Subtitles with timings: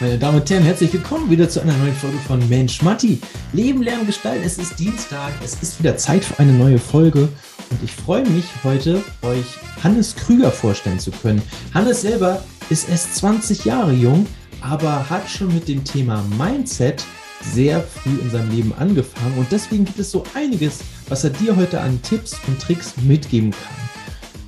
[0.00, 3.20] Meine Damen und Herren, herzlich willkommen wieder zu einer neuen Folge von Mensch Matti.
[3.52, 4.42] Leben, Lernen, Gestalten.
[4.42, 7.28] Es ist Dienstag, es ist wieder Zeit für eine neue Folge
[7.68, 9.44] und ich freue mich heute, euch
[9.84, 11.42] Hannes Krüger vorstellen zu können.
[11.74, 14.26] Hannes selber ist erst 20 Jahre jung,
[14.62, 17.04] aber hat schon mit dem Thema Mindset
[17.52, 20.78] sehr früh in seinem Leben angefangen und deswegen gibt es so einiges,
[21.10, 23.89] was er dir heute an Tipps und Tricks mitgeben kann.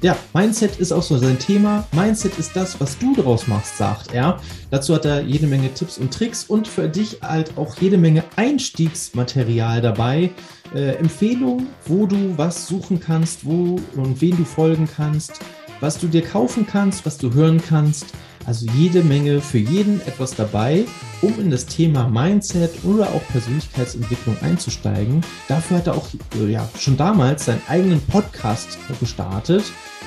[0.03, 1.87] Ja, Mindset ist auch so sein Thema.
[1.93, 4.41] Mindset ist das, was du draus machst, sagt er.
[4.69, 8.25] Dazu hat er jede Menge Tipps und Tricks und für dich halt auch jede Menge
[8.35, 10.31] Einstiegsmaterial dabei.
[10.75, 15.39] Äh, Empfehlungen, wo du was suchen kannst, wo und wen du folgen kannst,
[15.79, 18.07] was du dir kaufen kannst, was du hören kannst.
[18.45, 20.85] Also jede Menge für jeden etwas dabei,
[21.21, 25.21] um in das Thema Mindset oder auch Persönlichkeitsentwicklung einzusteigen.
[25.47, 26.09] Dafür hat er auch
[26.41, 29.63] äh, ja, schon damals seinen eigenen Podcast gestartet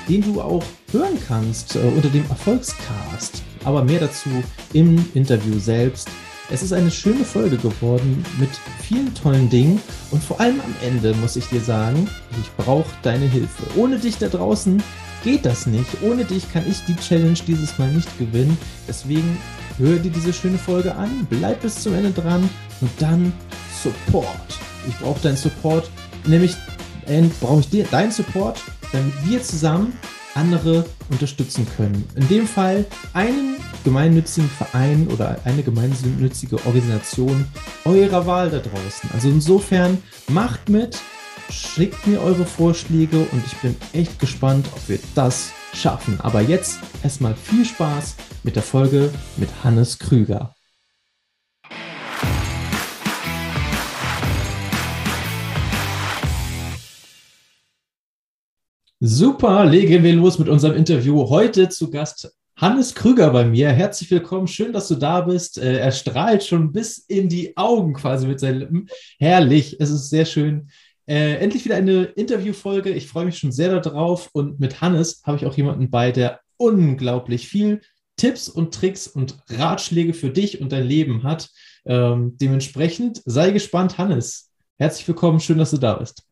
[0.07, 3.43] den du auch hören kannst äh, unter dem Erfolgscast.
[3.63, 4.29] Aber mehr dazu
[4.73, 6.09] im Interview selbst.
[6.51, 9.81] Es ist eine schöne Folge geworden mit vielen tollen Dingen
[10.11, 12.07] und vor allem am Ende muss ich dir sagen,
[12.39, 13.63] ich brauche deine Hilfe.
[13.75, 14.81] Ohne dich da draußen
[15.23, 15.89] geht das nicht.
[16.03, 18.55] Ohne dich kann ich die Challenge dieses Mal nicht gewinnen.
[18.87, 19.39] Deswegen
[19.79, 22.47] hör dir diese schöne Folge an, bleib bis zum Ende dran
[22.79, 23.33] und dann
[23.81, 24.59] Support.
[24.87, 25.89] Ich brauche deinen Support,
[26.27, 26.55] nämlich
[27.41, 29.93] brauche ich dir deinen Support damit wir zusammen
[30.35, 32.03] andere unterstützen können.
[32.15, 37.45] In dem Fall einen gemeinnützigen Verein oder eine gemeinnützige Organisation
[37.85, 39.09] eurer Wahl da draußen.
[39.13, 40.99] Also insofern macht mit,
[41.49, 46.19] schickt mir eure Vorschläge und ich bin echt gespannt, ob wir das schaffen.
[46.21, 50.54] Aber jetzt erstmal viel Spaß mit der Folge mit Hannes Krüger.
[59.07, 61.29] Super, legen wir los mit unserem Interview.
[61.29, 63.69] Heute zu Gast Hannes Krüger bei mir.
[63.69, 65.59] Herzlich willkommen, schön, dass du da bist.
[65.59, 68.87] Äh, er strahlt schon bis in die Augen quasi mit seinen Lippen.
[69.19, 70.71] Herrlich, es ist sehr schön.
[71.05, 72.89] Äh, endlich wieder eine Interviewfolge.
[72.89, 74.31] Ich freue mich schon sehr darauf.
[74.33, 77.81] Und mit Hannes habe ich auch jemanden bei, der unglaublich viel
[78.17, 81.51] Tipps und Tricks und Ratschläge für dich und dein Leben hat.
[81.85, 84.49] Ähm, dementsprechend sei gespannt, Hannes.
[84.79, 86.23] Herzlich willkommen, schön, dass du da bist.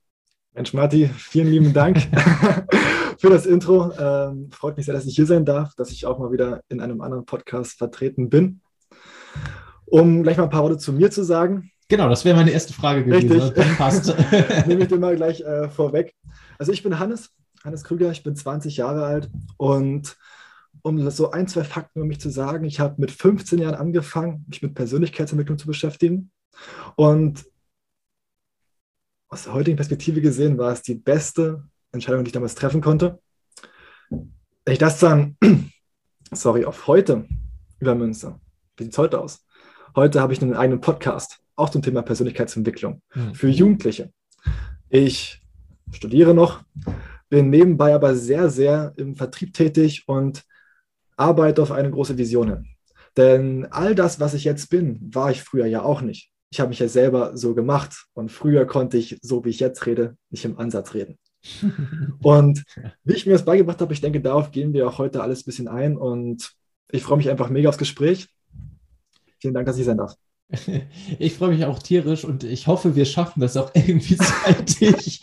[0.55, 1.97] Mensch, Marti, vielen lieben Dank
[3.17, 3.91] für das Intro.
[3.97, 6.79] Ähm, freut mich sehr, dass ich hier sein darf, dass ich auch mal wieder in
[6.79, 8.61] einem anderen Podcast vertreten bin.
[9.85, 11.71] Um gleich mal ein paar Worte zu mir zu sagen.
[11.89, 13.31] Genau, das wäre meine erste Frage gewesen.
[13.31, 13.53] Richtig.
[13.55, 14.15] Dann passt.
[14.67, 16.13] Nehme ich dir mal gleich äh, vorweg.
[16.59, 17.31] Also ich bin Hannes,
[17.63, 20.17] Hannes Krüger, ich bin 20 Jahre alt und
[20.83, 24.45] um so ein, zwei Fakten über mich zu sagen, ich habe mit 15 Jahren angefangen,
[24.47, 26.29] mich mit Persönlichkeitsentwicklung zu beschäftigen.
[26.95, 27.43] Und
[29.33, 33.19] aus der heutigen Perspektive gesehen war es die beste Entscheidung, die ich damals treffen konnte.
[34.09, 35.37] Wenn ich das dann,
[36.31, 37.27] sorry, auf heute
[37.79, 38.39] übermünze,
[38.77, 39.43] wie sieht es heute aus?
[39.95, 43.33] Heute habe ich einen eigenen Podcast, auch zum Thema Persönlichkeitsentwicklung mhm.
[43.33, 44.13] für Jugendliche.
[44.89, 45.41] Ich
[45.91, 46.63] studiere noch,
[47.27, 50.43] bin nebenbei aber sehr, sehr im Vertrieb tätig und
[51.17, 52.67] arbeite auf eine große Vision hin.
[53.17, 56.69] Denn all das, was ich jetzt bin, war ich früher ja auch nicht ich habe
[56.69, 60.45] mich ja selber so gemacht und früher konnte ich, so wie ich jetzt rede, nicht
[60.45, 61.17] im Ansatz reden.
[62.21, 62.63] und
[63.03, 65.45] wie ich mir das beigebracht habe, ich denke, darauf gehen wir auch heute alles ein
[65.45, 66.53] bisschen ein und
[66.91, 68.27] ich freue mich einfach mega aufs Gespräch.
[69.39, 70.13] Vielen Dank, dass ich sein darf.
[71.17, 75.21] Ich freue mich auch tierisch und ich hoffe, wir schaffen das auch irgendwie zeitig.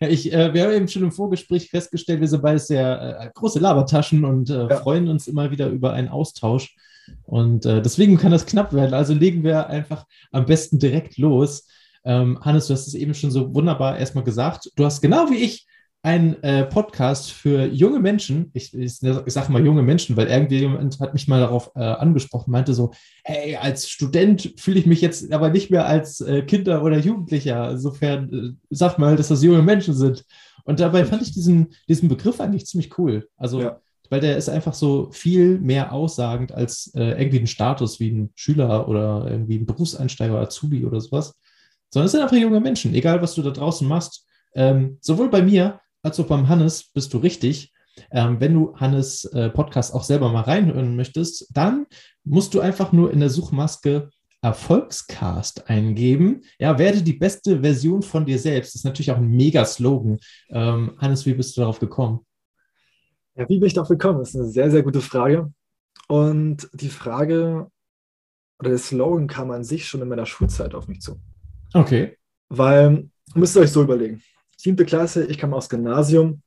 [0.00, 3.58] ich, äh, wir haben eben schon im Vorgespräch festgestellt, wir sind beide sehr äh, große
[3.58, 4.76] Labertaschen und äh, ja.
[4.76, 6.74] freuen uns immer wieder über einen Austausch.
[7.24, 8.94] Und äh, deswegen kann das knapp werden.
[8.94, 11.68] Also legen wir einfach am besten direkt los.
[12.04, 14.70] Ähm, Hannes, du hast es eben schon so wunderbar erstmal gesagt.
[14.76, 15.66] Du hast genau wie ich
[16.02, 18.50] einen äh, Podcast für junge Menschen.
[18.54, 22.50] Ich, ich, ich sage mal junge Menschen, weil irgendjemand hat mich mal darauf äh, angesprochen,
[22.50, 26.82] meinte so, hey, als Student fühle ich mich jetzt aber nicht mehr als äh, Kinder
[26.82, 27.70] oder Jugendlicher.
[27.72, 30.24] Insofern äh, sag mal, dass das junge Menschen sind.
[30.64, 33.28] Und dabei fand ich diesen, diesen Begriff eigentlich ziemlich cool.
[33.36, 33.80] Also ja
[34.10, 38.30] weil der ist einfach so viel mehr aussagend als äh, irgendwie ein Status wie ein
[38.34, 41.34] Schüler oder irgendwie ein Berufseinsteiger, Azubi oder sowas,
[41.90, 44.26] sondern es sind einfach junge Menschen, egal was du da draußen machst.
[44.54, 47.72] Ähm, sowohl bei mir als auch beim Hannes bist du richtig.
[48.10, 51.86] Ähm, wenn du Hannes äh, Podcast auch selber mal reinhören möchtest, dann
[52.24, 54.10] musst du einfach nur in der Suchmaske
[54.42, 56.42] Erfolgscast eingeben.
[56.58, 58.70] Ja, werde die beste Version von dir selbst.
[58.70, 60.18] Das ist natürlich auch ein mega Slogan.
[60.48, 62.20] Ähm, Hannes, wie bist du darauf gekommen?
[63.40, 64.18] Ja, wie bin ich darauf gekommen?
[64.18, 65.50] Das ist eine sehr, sehr gute Frage.
[66.08, 67.70] Und die Frage
[68.58, 71.18] oder der Slogan kam an sich schon in meiner Schulzeit auf mich zu.
[71.72, 72.18] Okay.
[72.50, 74.22] Weil, müsst ihr euch so überlegen.
[74.58, 76.42] Siebte Klasse, ich kam aus Gymnasium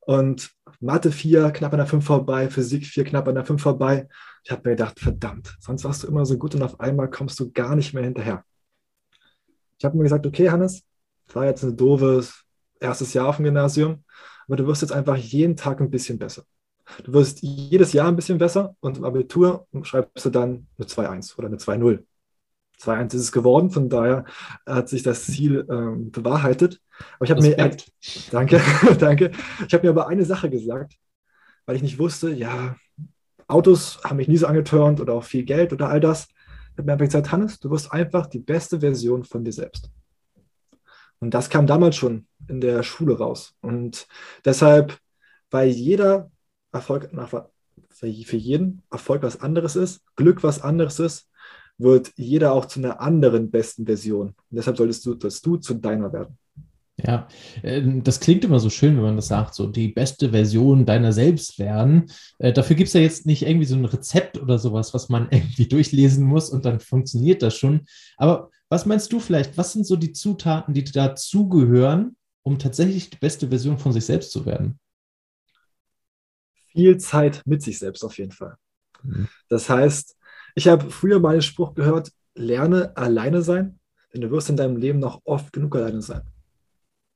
[0.00, 0.50] und
[0.80, 4.08] Mathe 4 knapp an der 5 vorbei, Physik 4 knapp an der 5 vorbei.
[4.42, 7.38] Ich habe mir gedacht, verdammt, sonst warst du immer so gut und auf einmal kommst
[7.38, 8.44] du gar nicht mehr hinterher.
[9.78, 10.82] Ich habe mir gesagt, okay, Hannes,
[11.32, 12.42] war jetzt ein doofes
[12.80, 14.02] erstes Jahr auf dem Gymnasium,
[14.46, 16.44] aber du wirst jetzt einfach jeden Tag ein bisschen besser.
[17.04, 21.36] Du wirst jedes Jahr ein bisschen besser und im Abitur schreibst du dann eine 2-1
[21.36, 22.04] oder eine 2-0.
[22.80, 24.24] 2-1 ist es geworden, von daher
[24.66, 26.80] hat sich das Ziel ähm, bewahrheitet.
[27.16, 27.76] Aber ich habe mir, äh,
[28.30, 28.60] danke,
[28.98, 29.30] danke.
[29.66, 30.94] Ich habe mir aber eine Sache gesagt,
[31.64, 32.76] weil ich nicht wusste, ja,
[33.48, 36.28] Autos haben mich nie so angetörnt oder auch viel Geld oder all das.
[36.72, 39.90] Ich habe mir einfach gesagt, Hannes, du wirst einfach die beste Version von dir selbst.
[41.20, 43.54] Und das kam damals schon in der Schule raus.
[43.60, 44.06] Und
[44.44, 44.98] deshalb,
[45.50, 46.30] weil jeder
[46.72, 47.10] Erfolg,
[47.90, 51.28] für jeden Erfolg was anderes ist, Glück was anderes ist,
[51.78, 54.28] wird jeder auch zu einer anderen besten Version.
[54.28, 56.38] Und deshalb solltest du, dass du zu deiner werden.
[56.98, 57.28] Ja,
[57.62, 61.12] ähm, das klingt immer so schön, wenn man das sagt, so die beste Version deiner
[61.12, 62.06] selbst werden.
[62.38, 65.28] Äh, dafür gibt es ja jetzt nicht irgendwie so ein Rezept oder sowas, was man
[65.30, 67.82] irgendwie durchlesen muss und dann funktioniert das schon.
[68.16, 73.18] Aber was meinst du vielleicht, was sind so die Zutaten, die dazugehören, um tatsächlich die
[73.18, 74.78] beste Version von sich selbst zu werden?
[76.72, 78.56] Viel Zeit mit sich selbst auf jeden Fall.
[79.02, 79.28] Mhm.
[79.48, 80.16] Das heißt,
[80.54, 83.78] ich habe früher mal den Spruch gehört, lerne alleine sein,
[84.12, 86.22] denn du wirst in deinem Leben noch oft genug alleine sein.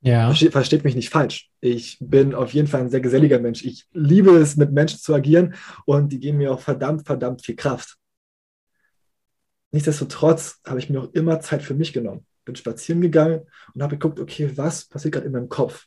[0.02, 0.26] Ja.
[0.26, 1.50] Versteht, versteht, mich nicht falsch.
[1.60, 3.64] Ich bin auf jeden Fall ein sehr geselliger Mensch.
[3.64, 5.54] Ich liebe es, mit Menschen zu agieren
[5.84, 7.96] und die geben mir auch verdammt, verdammt viel Kraft.
[9.72, 12.26] Nichtsdestotrotz habe ich mir auch immer Zeit für mich genommen.
[12.44, 13.42] Bin spazieren gegangen
[13.74, 15.86] und habe geguckt, okay, was passiert gerade in meinem Kopf?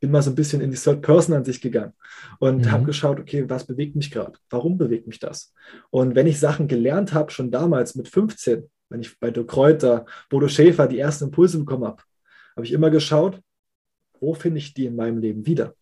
[0.00, 1.92] bin mal so ein bisschen in die Third-Person-Ansicht gegangen
[2.38, 2.72] und mhm.
[2.72, 4.38] habe geschaut, okay, was bewegt mich gerade?
[4.50, 5.52] Warum bewegt mich das?
[5.90, 10.06] Und wenn ich Sachen gelernt habe, schon damals mit 15, wenn ich bei Dirk Kräuter,
[10.30, 12.02] Bodo Schäfer die ersten Impulse bekommen habe,
[12.56, 13.40] habe ich immer geschaut,
[14.20, 15.74] wo finde ich die in meinem Leben wieder?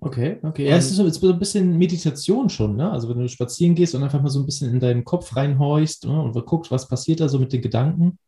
[0.00, 0.68] Okay, okay.
[0.68, 2.90] Ja, es ist so, ein bisschen Meditation schon, ne?
[2.90, 6.04] Also wenn du spazieren gehst und einfach mal so ein bisschen in deinen Kopf reinhorchst
[6.04, 6.22] ne?
[6.22, 8.18] und guckst, was passiert da so mit den Gedanken.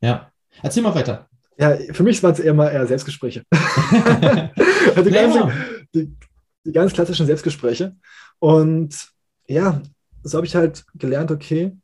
[0.00, 0.32] Ja.
[0.62, 1.28] Erzähl mal weiter.
[1.58, 3.42] Ja, für mich waren es eher mal eher Selbstgespräche.
[3.50, 5.52] also ganz,
[5.94, 6.14] die,
[6.64, 7.96] die, ganz klassischen Selbstgespräche.
[8.38, 9.08] Und
[9.46, 9.82] ja,
[10.22, 11.76] so habe ich halt gelernt, okay,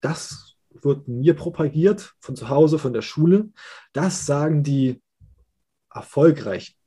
[0.00, 3.48] das wird mir propagiert von zu Hause, von der Schule.
[3.92, 5.00] Das sagen die
[5.92, 6.77] Erfolgreichen.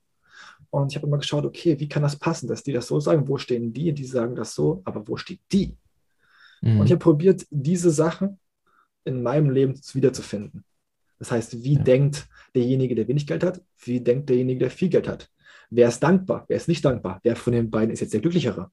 [0.71, 3.27] Und ich habe immer geschaut, okay, wie kann das passen, dass die das so sagen?
[3.27, 3.93] Wo stehen die?
[3.93, 5.77] Die sagen das so, aber wo steht die?
[6.61, 6.79] Mhm.
[6.79, 8.39] Und ich habe probiert, diese Sachen
[9.03, 10.63] in meinem Leben wiederzufinden.
[11.19, 11.83] Das heißt, wie ja.
[11.83, 13.61] denkt derjenige, der wenig Geld hat?
[13.83, 15.29] Wie denkt derjenige, der viel Geld hat?
[15.69, 16.45] Wer ist dankbar?
[16.47, 17.19] Wer ist nicht dankbar?
[17.23, 18.71] Wer von den beiden ist jetzt der Glücklichere?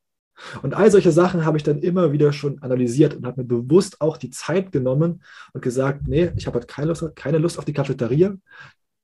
[0.63, 4.01] Und all solche Sachen habe ich dann immer wieder schon analysiert und habe mir bewusst
[4.01, 5.23] auch die Zeit genommen
[5.53, 8.37] und gesagt, nee, ich habe halt keine Lust, keine Lust auf die Cafeteria.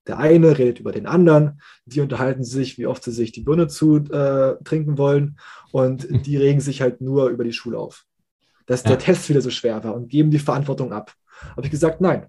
[0.07, 3.69] Der eine redet über den anderen, die unterhalten sich, wie oft sie sich die Birne
[3.69, 5.39] zu äh, trinken wollen
[5.73, 8.05] und die regen sich halt nur über die Schule auf.
[8.67, 8.91] Dass ja.
[8.91, 11.15] der Test wieder so schwer war und geben die Verantwortung ab.
[11.51, 12.27] Habe ich gesagt, nein,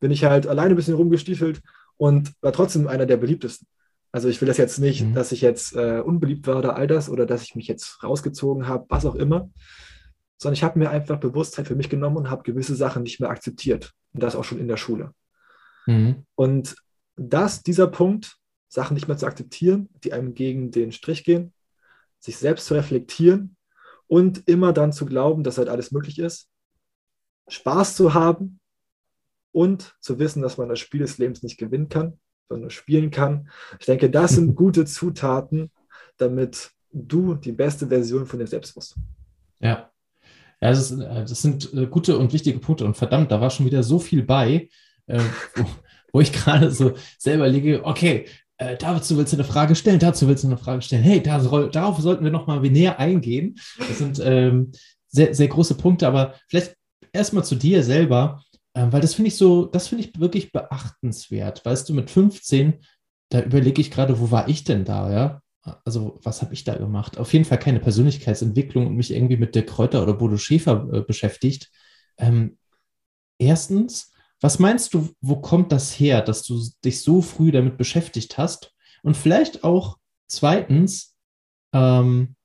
[0.00, 1.62] bin ich halt alleine ein bisschen rumgestiefelt
[1.96, 3.66] und war trotzdem einer der beliebtesten.
[4.10, 5.14] Also ich will das jetzt nicht, mhm.
[5.14, 8.68] dass ich jetzt äh, unbeliebt war oder all das oder dass ich mich jetzt rausgezogen
[8.68, 9.50] habe, was auch immer,
[10.36, 13.30] sondern ich habe mir einfach Bewusstheit für mich genommen und habe gewisse Sachen nicht mehr
[13.30, 13.92] akzeptiert.
[14.12, 15.14] Und das auch schon in der Schule.
[15.86, 16.24] Mhm.
[16.34, 16.74] Und
[17.16, 18.36] das, dieser Punkt,
[18.68, 21.52] Sachen nicht mehr zu akzeptieren, die einem gegen den Strich gehen,
[22.18, 23.56] sich selbst zu reflektieren
[24.06, 26.48] und immer dann zu glauben, dass halt alles möglich ist,
[27.48, 28.60] Spaß zu haben
[29.52, 33.10] und zu wissen, dass man das Spiel des Lebens nicht gewinnen kann, sondern nur spielen
[33.10, 33.50] kann.
[33.78, 35.70] Ich denke, das sind gute Zutaten,
[36.16, 38.96] damit du die beste Version von dir selbst wirst.
[39.60, 39.90] Ja.
[40.60, 42.84] Ja, das, ist, äh, das, sind äh, gute und wichtige Punkte.
[42.84, 44.68] Und verdammt, da war schon wieder so viel bei,
[45.06, 45.20] äh,
[45.54, 45.64] wo,
[46.12, 48.26] wo, ich gerade so selber liege, okay,
[48.58, 51.02] äh, dazu willst du eine Frage stellen, dazu willst du eine Frage stellen.
[51.02, 53.58] Hey, da soll, darauf sollten wir nochmal näher eingehen.
[53.78, 54.72] Das sind ähm,
[55.08, 56.76] sehr, sehr große Punkte, aber vielleicht
[57.12, 58.42] erstmal zu dir selber.
[58.74, 61.64] Ähm, weil das finde ich so, das finde ich wirklich beachtenswert.
[61.64, 62.74] Weißt du, mit 15,
[63.28, 65.42] da überlege ich gerade, wo war ich denn da, ja?
[65.84, 67.18] Also, was habe ich da gemacht?
[67.18, 71.00] Auf jeden Fall keine Persönlichkeitsentwicklung und mich irgendwie mit der Kräuter oder Bodo Schäfer äh,
[71.02, 71.70] beschäftigt.
[72.18, 72.58] Ähm,
[73.38, 74.11] erstens,
[74.42, 78.74] was meinst du, wo kommt das her, dass du dich so früh damit beschäftigt hast?
[79.02, 79.96] Und vielleicht auch
[80.28, 81.16] zweitens,
[81.72, 82.36] ähm,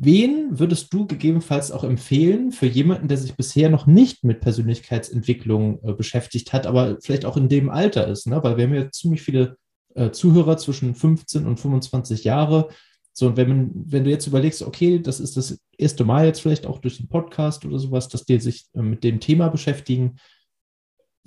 [0.00, 5.80] Wen würdest du gegebenenfalls auch empfehlen für jemanden, der sich bisher noch nicht mit Persönlichkeitsentwicklung
[5.82, 8.28] äh, beschäftigt hat, aber vielleicht auch in dem Alter ist?
[8.28, 8.40] Ne?
[8.40, 9.56] Weil wir haben ja ziemlich viele
[9.96, 12.68] äh, Zuhörer zwischen 15 und 25 Jahre.
[13.12, 16.66] So, und wenn, wenn du jetzt überlegst, okay, das ist das erste Mal jetzt vielleicht
[16.66, 20.20] auch durch den Podcast oder sowas, dass die sich äh, mit dem Thema beschäftigen,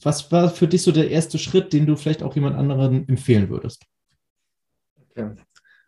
[0.03, 3.49] was war für dich so der erste Schritt, den du vielleicht auch jemand anderen empfehlen
[3.49, 3.85] würdest?
[5.09, 5.35] Okay.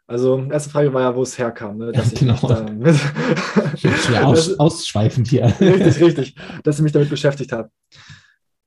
[0.06, 1.78] Also, erste Frage war ja, wo es herkam.
[1.78, 1.92] Ne?
[1.92, 2.36] Dass ja, genau.
[3.76, 5.46] ich mich schwer aus, ausschweifend hier.
[5.60, 6.36] Richtig, richtig.
[6.64, 7.72] Dass ich mich damit beschäftigt habe.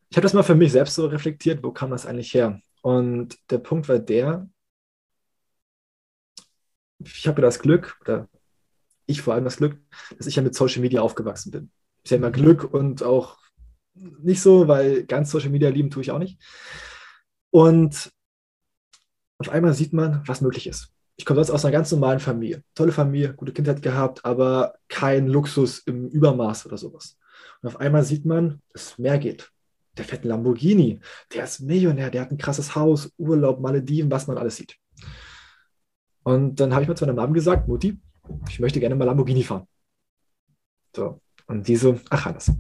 [0.08, 2.60] Ich habe das mal für mich selbst so reflektiert, wo kam das eigentlich her?
[2.80, 4.48] Und der Punkt war der,
[6.98, 8.28] ich habe das Glück, oder
[9.06, 9.78] ich vor allem das Glück,
[10.16, 11.70] dass ich ja mit Social Media aufgewachsen bin.
[12.02, 13.38] Ist ja immer Glück und auch
[13.96, 16.40] nicht so, weil ganz Social Media lieben tue ich auch nicht.
[17.50, 18.12] Und
[19.38, 20.92] auf einmal sieht man, was möglich ist.
[21.16, 22.62] Ich komme sonst aus einer ganz normalen Familie.
[22.74, 27.16] Tolle Familie, gute Kindheit gehabt, aber kein Luxus im Übermaß oder sowas.
[27.62, 29.50] Und auf einmal sieht man, dass mehr geht.
[29.96, 31.00] Der fette Lamborghini,
[31.32, 34.76] der ist Millionär, der hat ein krasses Haus, Urlaub, Malediven, was man alles sieht.
[36.22, 37.98] Und dann habe ich mal zu meiner Mom gesagt, Mutti,
[38.48, 39.66] ich möchte gerne mal Lamborghini fahren.
[40.94, 42.52] So, und die so, ach Hannes.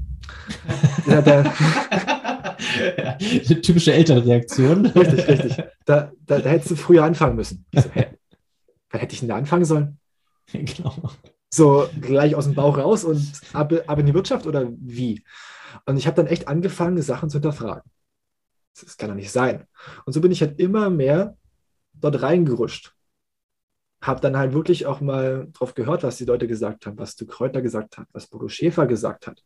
[1.06, 1.44] ja, da,
[2.96, 3.12] ja,
[3.60, 4.86] typische Elternreaktion.
[4.86, 5.64] Richtig, richtig.
[5.84, 7.64] Da, da, da, hättest du früher anfangen müssen.
[7.70, 8.06] Ich so, hä?
[8.90, 9.98] Wann hätte ich denn da anfangen sollen?
[10.52, 11.10] Genau.
[11.48, 15.24] So gleich aus dem Bauch raus und ab, ab in die Wirtschaft oder wie?
[15.84, 17.90] Und ich habe dann echt angefangen, Sachen zu hinterfragen.
[18.80, 19.66] Das kann doch nicht sein.
[20.04, 21.36] Und so bin ich halt immer mehr
[21.94, 22.95] dort reingerutscht
[24.06, 27.26] habe dann halt wirklich auch mal drauf gehört, was die Leute gesagt haben, was du
[27.26, 29.42] Kräuter gesagt hat, was Bodo Schäfer gesagt hat.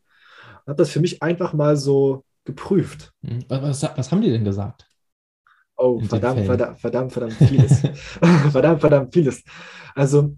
[0.60, 3.12] Und habe das für mich einfach mal so geprüft.
[3.24, 4.86] Hm, was, was, haben die denn gesagt?
[5.76, 7.80] Oh, verdammt, verdammt, verdammt, verdammt vieles.
[8.52, 9.42] verdammt, verdammt vieles.
[9.94, 10.36] Also,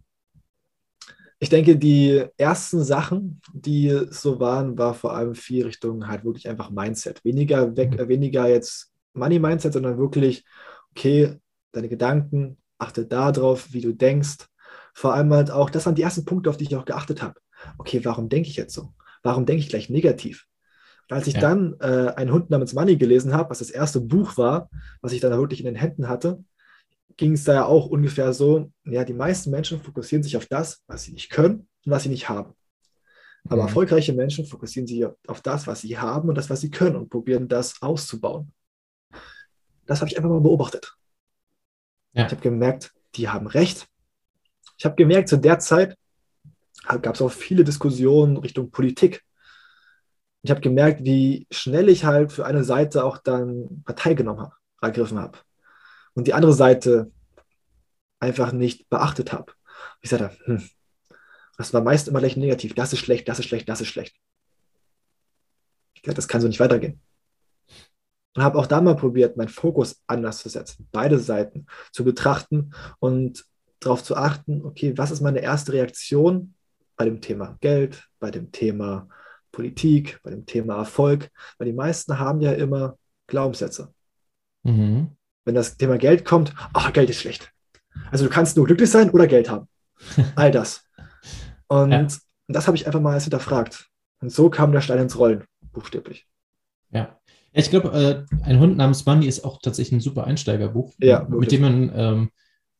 [1.40, 6.48] ich denke, die ersten Sachen, die so waren, war vor allem viel Richtung halt wirklich
[6.48, 7.24] einfach Mindset.
[7.24, 8.08] Weniger weg, mhm.
[8.08, 10.44] weniger jetzt Money Mindset, sondern wirklich,
[10.92, 11.40] okay,
[11.72, 14.46] deine Gedanken, achte darauf, wie du denkst.
[14.94, 17.40] Vor allem halt auch, das waren die ersten Punkte, auf die ich auch geachtet habe.
[17.78, 18.92] Okay, warum denke ich jetzt so?
[19.22, 20.46] Warum denke ich gleich negativ?
[21.08, 21.40] Und als ich ja.
[21.40, 24.68] dann äh, einen Hund namens Money gelesen habe, was das erste Buch war,
[25.00, 26.44] was ich dann wirklich in den Händen hatte,
[27.16, 30.82] ging es da ja auch ungefähr so, ja, die meisten Menschen fokussieren sich auf das,
[30.86, 32.54] was sie nicht können und was sie nicht haben.
[33.44, 33.68] Aber mhm.
[33.68, 37.10] erfolgreiche Menschen fokussieren sich auf das, was sie haben und das, was sie können und
[37.10, 38.52] probieren das auszubauen.
[39.86, 40.96] Das habe ich einfach mal beobachtet.
[42.12, 42.26] Ja.
[42.26, 43.88] Ich habe gemerkt, die haben recht.
[44.76, 45.96] Ich habe gemerkt, zu der Zeit
[46.86, 49.22] gab es auch viele Diskussionen Richtung Politik.
[50.42, 54.54] Ich habe gemerkt, wie schnell ich halt für eine Seite auch dann Partei genommen habe,
[54.80, 55.38] ergriffen habe.
[56.14, 57.12] Und die andere Seite
[58.18, 59.52] einfach nicht beachtet habe.
[60.00, 60.68] Ich sagte, hm,
[61.56, 62.74] das war meist immer gleich negativ.
[62.74, 64.16] Das ist schlecht, das ist schlecht, das ist schlecht.
[65.94, 67.00] Ich dachte, das kann so nicht weitergehen.
[68.34, 72.72] Und habe auch da mal probiert, meinen Fokus anders zu setzen, beide Seiten zu betrachten
[72.98, 73.44] und
[73.78, 76.54] darauf zu achten, okay, was ist meine erste Reaktion
[76.96, 79.08] bei dem Thema Geld, bei dem Thema
[79.50, 82.96] Politik, bei dem Thema Erfolg, weil die meisten haben ja immer
[83.26, 83.92] Glaubenssätze.
[84.62, 85.10] Mhm.
[85.44, 87.52] Wenn das Thema Geld kommt, ach, Geld ist schlecht.
[88.10, 89.68] Also du kannst nur glücklich sein oder Geld haben.
[90.36, 90.84] All das.
[91.68, 92.06] Und ja.
[92.48, 93.88] das habe ich einfach mal hinterfragt.
[94.20, 96.26] Und so kam der Stein ins Rollen, buchstäblich.
[96.90, 97.18] Ja,
[97.52, 101.52] ich glaube, äh, ein Hund namens Bunny ist auch tatsächlich ein super Einsteigerbuch, ja, mit
[101.52, 102.30] dem man ähm,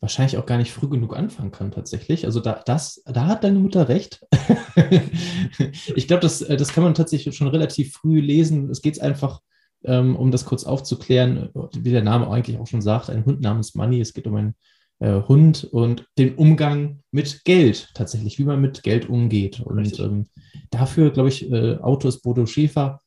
[0.01, 2.25] wahrscheinlich auch gar nicht früh genug anfangen kann, tatsächlich.
[2.27, 4.21] Also da, das, da hat deine Mutter recht.
[5.95, 8.69] ich glaube, das, äh, das kann man tatsächlich schon relativ früh lesen.
[8.69, 9.41] Es geht einfach,
[9.85, 13.75] ähm, um das kurz aufzuklären, wie der Name eigentlich auch schon sagt, ein Hund namens
[13.75, 14.01] Money.
[14.01, 14.55] Es geht um einen
[14.99, 19.61] äh, Hund und den Umgang mit Geld tatsächlich, wie man mit Geld umgeht.
[19.61, 20.27] Und ähm,
[20.71, 23.01] dafür, glaube ich, äh, Autor ist Bodo Schäfer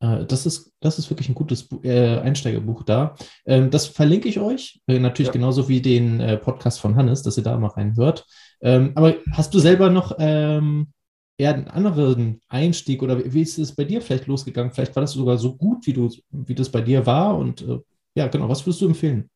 [0.00, 3.16] das ist, das ist wirklich ein gutes äh, Einsteigerbuch da.
[3.44, 5.32] Ähm, das verlinke ich euch, äh, natürlich ja.
[5.32, 8.24] genauso wie den äh, Podcast von Hannes, dass ihr da mal reinhört.
[8.60, 10.92] Ähm, aber hast du selber noch ähm,
[11.36, 14.72] eher einen anderen Einstieg oder wie ist es bei dir vielleicht losgegangen?
[14.72, 17.36] Vielleicht war das sogar so gut, wie, du, wie das bei dir war.
[17.36, 17.78] Und äh,
[18.14, 19.30] ja, genau, was würdest du empfehlen?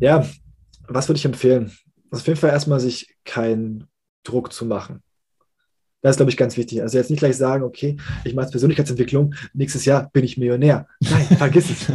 [0.00, 0.26] Ja,
[0.88, 1.72] was würde ich empfehlen?
[2.10, 3.88] Auf jeden Fall erstmal sich keinen
[4.24, 5.02] Druck zu machen.
[6.04, 6.82] Das ist, glaube ich, ganz wichtig.
[6.82, 7.96] Also jetzt nicht gleich sagen, okay,
[8.26, 10.86] ich mache jetzt Persönlichkeitsentwicklung, nächstes Jahr bin ich Millionär.
[11.00, 11.86] Nein, vergiss es.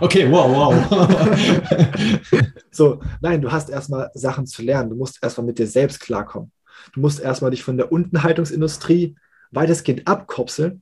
[0.00, 2.40] okay, wow, wow.
[2.70, 4.88] so, nein, du hast erstmal Sachen zu lernen.
[4.88, 6.52] Du musst erstmal mit dir selbst klarkommen.
[6.94, 9.14] Du musst erstmal dich von der Untenhaltungsindustrie
[9.50, 10.80] weitestgehend abkopseln,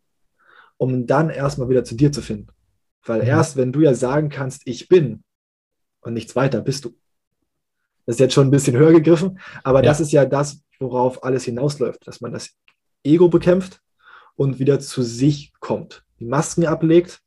[0.76, 2.46] um dann erstmal wieder zu dir zu finden.
[3.04, 3.26] Weil mhm.
[3.26, 5.24] erst, wenn du ja sagen kannst, ich bin
[6.02, 6.94] und nichts weiter, bist du.
[8.06, 9.86] Das ist jetzt schon ein bisschen höher gegriffen, aber ja.
[9.86, 12.50] das ist ja das, worauf alles hinausläuft, dass man das
[13.04, 13.80] Ego bekämpft
[14.36, 17.20] und wieder zu sich kommt, die Masken ablegt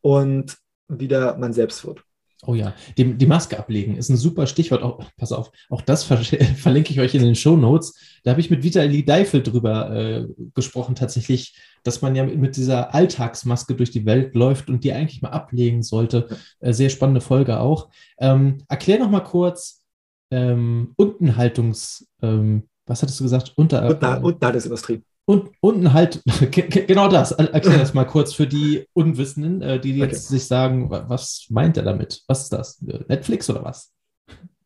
[0.00, 2.04] und wieder man selbst wird.
[2.44, 4.82] Oh ja, die, die Maske ablegen ist ein super Stichwort.
[4.82, 6.16] Auch, pass auf, auch das ver
[6.56, 7.94] verlinke ich euch in den Show Notes.
[8.24, 12.56] Da habe ich mit Vitali Deifel drüber äh, gesprochen, tatsächlich, dass man ja mit, mit,
[12.56, 16.26] dieser Alltagsmaske durch die Welt läuft und die eigentlich mal ablegen sollte.
[16.58, 17.90] Äh, sehr spannende Folge auch.
[18.18, 19.84] Ähm, erklär noch mal kurz,
[20.32, 23.52] ähm, Untenhaltungs, ähm, was hattest du gesagt?
[23.56, 25.02] Unter, Unten, Untenhaltungsindustrie.
[25.24, 27.32] Und, unten halt, genau das.
[27.32, 30.38] Erklär das mal kurz für die Unwissenden, äh, die jetzt okay.
[30.38, 32.22] sich sagen, was meint er damit?
[32.26, 32.80] Was ist das?
[33.08, 33.92] Netflix oder was?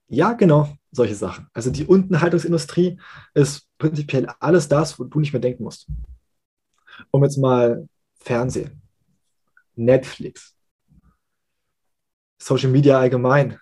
[0.08, 1.48] Ja, genau, solche Sachen.
[1.52, 2.98] Also die Untenhaltungsindustrie
[3.34, 5.88] ist prinzipiell alles das, wo du nicht mehr denken musst.
[7.10, 7.88] Um jetzt mal
[8.20, 8.82] Fernsehen,
[9.74, 10.54] Netflix,
[12.40, 13.58] Social Media allgemein,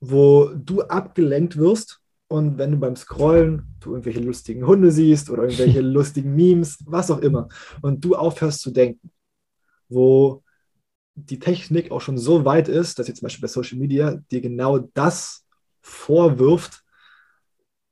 [0.00, 5.44] wo du abgelenkt wirst und wenn du beim Scrollen du irgendwelche lustigen Hunde siehst oder
[5.44, 7.48] irgendwelche lustigen Memes, was auch immer,
[7.80, 9.10] und du aufhörst zu denken,
[9.88, 10.42] wo
[11.14, 14.40] die Technik auch schon so weit ist, dass sie zum Beispiel bei Social Media dir
[14.40, 15.44] genau das
[15.80, 16.84] vorwirft,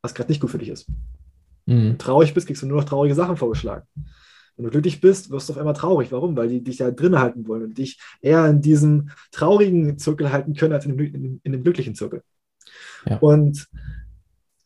[0.03, 0.89] was gerade nicht gut für dich ist.
[1.65, 1.73] Mhm.
[1.75, 3.87] Wenn du traurig bist, kriegst du nur noch traurige Sachen vorgeschlagen.
[4.57, 6.13] Wenn du glücklich bist, wirst du auf einmal traurig.
[6.13, 6.37] Warum?
[6.37, 10.55] Weil die dich da drin halten wollen und dich eher in diesem traurigen Zirkel halten
[10.55, 12.23] können, als in dem, in, in dem glücklichen Zirkel.
[13.07, 13.19] Ja.
[13.19, 13.69] Und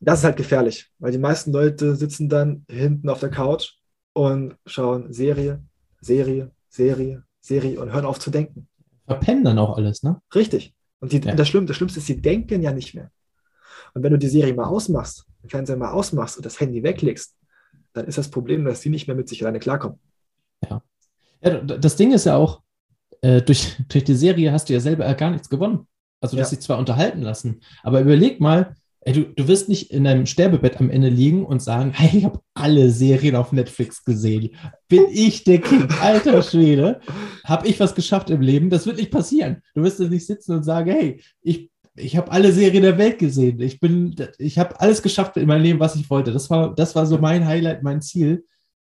[0.00, 3.74] das ist halt gefährlich, weil die meisten Leute sitzen dann hinten auf der Couch
[4.14, 5.62] und schauen Serie,
[6.00, 8.66] Serie, Serie, Serie und hören auf zu denken.
[9.06, 10.20] Verpennen dann auch alles, ne?
[10.34, 10.74] Richtig.
[11.00, 11.30] Und, die, ja.
[11.30, 13.10] und das, Schlimm, das Schlimmste ist, sie denken ja nicht mehr.
[13.94, 17.36] Und wenn du die Serie mal ausmachst, den Fernseher mal ausmachst und das Handy weglegst,
[17.92, 19.98] dann ist das Problem, dass sie nicht mehr mit sich alleine klarkommen.
[20.68, 20.82] Ja.
[21.42, 22.62] ja das Ding ist ja auch,
[23.20, 25.86] äh, durch, durch die Serie hast du ja selber gar nichts gewonnen.
[26.20, 26.44] Also, du ja.
[26.44, 30.26] hast dich zwar unterhalten lassen, aber überleg mal, ey, du, du wirst nicht in deinem
[30.26, 34.54] Sterbebett am Ende liegen und sagen, hey, ich habe alle Serien auf Netflix gesehen.
[34.88, 37.00] Bin ich der King, alter Schwede?
[37.44, 38.70] Habe ich was geschafft im Leben?
[38.70, 39.62] Das wird nicht passieren.
[39.74, 43.60] Du wirst nicht sitzen und sagen, hey, ich ich habe alle Serien der Welt gesehen.
[43.60, 43.78] Ich
[44.38, 46.32] ich habe alles geschafft in meinem Leben, was ich wollte.
[46.32, 48.46] Das war, das war so mein Highlight, mein Ziel.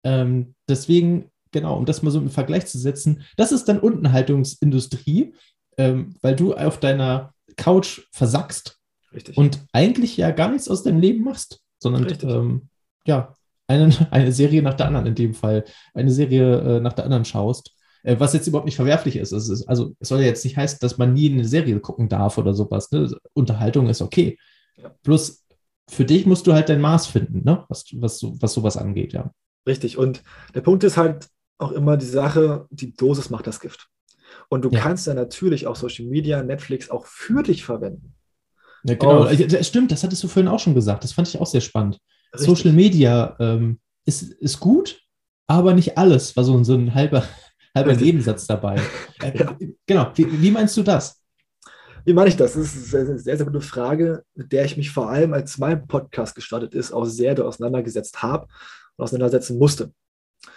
[0.03, 5.33] Ähm, deswegen, genau, um das mal so im Vergleich zu setzen, das ist dann Untenhaltungsindustrie,
[5.77, 8.76] ähm, weil du auf deiner Couch versackst
[9.13, 9.37] Richtig.
[9.37, 12.69] und eigentlich ja gar nichts aus deinem Leben machst, sondern ähm,
[13.05, 13.35] ja,
[13.67, 17.25] eine, eine Serie nach der anderen in dem Fall, eine Serie äh, nach der anderen
[17.25, 17.73] schaust.
[18.03, 19.31] Äh, was jetzt überhaupt nicht verwerflich ist.
[19.31, 19.67] Es ist.
[19.67, 22.53] Also es soll ja jetzt nicht heißen, dass man nie eine Serie gucken darf oder
[22.53, 22.91] sowas.
[22.91, 23.09] Ne?
[23.33, 24.37] Unterhaltung ist okay.
[24.77, 24.95] Ja.
[25.03, 25.45] Plus
[25.89, 27.65] für dich musst du halt dein Maß finden, ne?
[27.69, 29.31] was, was, was sowas angeht, ja.
[29.65, 29.97] Richtig.
[29.97, 33.87] Und der Punkt ist halt auch immer die Sache, die Dosis macht das Gift.
[34.49, 34.79] Und du ja.
[34.79, 38.13] kannst ja natürlich auch Social Media, Netflix auch für dich verwenden.
[38.87, 39.25] Ja, genau.
[39.25, 41.03] Das stimmt, das hattest du vorhin auch schon gesagt.
[41.03, 41.99] Das fand ich auch sehr spannend.
[42.33, 42.47] Richtig.
[42.47, 45.01] Social Media ähm, ist, ist gut,
[45.47, 47.27] aber nicht alles, war so, so ein halber,
[47.75, 48.81] halber Nebensatz dabei.
[49.19, 49.57] Äh, ja.
[49.87, 51.23] Genau, wie, wie, meinst du das?
[52.05, 52.53] Wie meine ich das?
[52.53, 55.87] Das ist eine sehr, sehr gute Frage, mit der ich mich vor allem, als mein
[55.87, 58.45] Podcast gestartet ist, auch sehr auseinandergesetzt habe
[58.95, 59.91] und auseinandersetzen musste.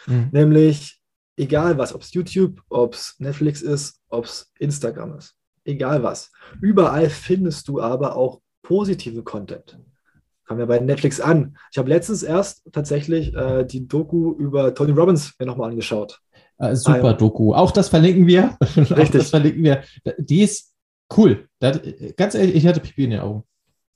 [0.07, 0.29] Mhm.
[0.31, 1.01] Nämlich,
[1.39, 5.40] egal was, ob es YouTube, ob es Netflix ist, ob es Instagram ist,
[5.71, 6.33] egal was.
[6.61, 9.79] Überall findest du aber auch positive Content.
[10.45, 11.57] Fangen wir bei Netflix an.
[11.71, 16.21] Ich habe letztens erst tatsächlich äh, die Doku über Tony Robbins mir nochmal angeschaut.
[16.59, 17.55] Äh, super Doku.
[17.55, 18.57] Auch das verlinken wir.
[18.77, 19.11] Richtig.
[19.13, 19.85] das verlinken wir.
[20.19, 20.75] Die ist
[21.17, 21.49] cool.
[21.59, 21.81] Das,
[22.17, 23.45] ganz ehrlich, ich hatte Pipi in den Augen.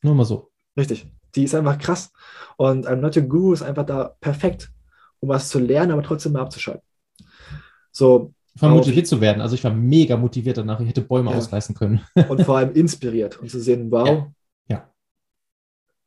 [0.02, 0.50] Nur mal so.
[0.76, 1.06] Richtig.
[1.34, 2.12] Die ist einfach krass.
[2.56, 4.70] Und I'm Not Your Guru ist einfach da perfekt,
[5.20, 6.86] um was zu lernen, aber trotzdem mal abzuschalten.
[7.90, 8.32] So.
[8.56, 9.40] Von motiviert zu werden.
[9.40, 10.78] Also ich war mega motiviert danach.
[10.80, 11.36] Ich hätte Bäume ja.
[11.36, 12.00] ausreißen können.
[12.28, 14.32] und vor allem inspiriert und zu sehen, wow, ja.
[14.68, 14.92] ja.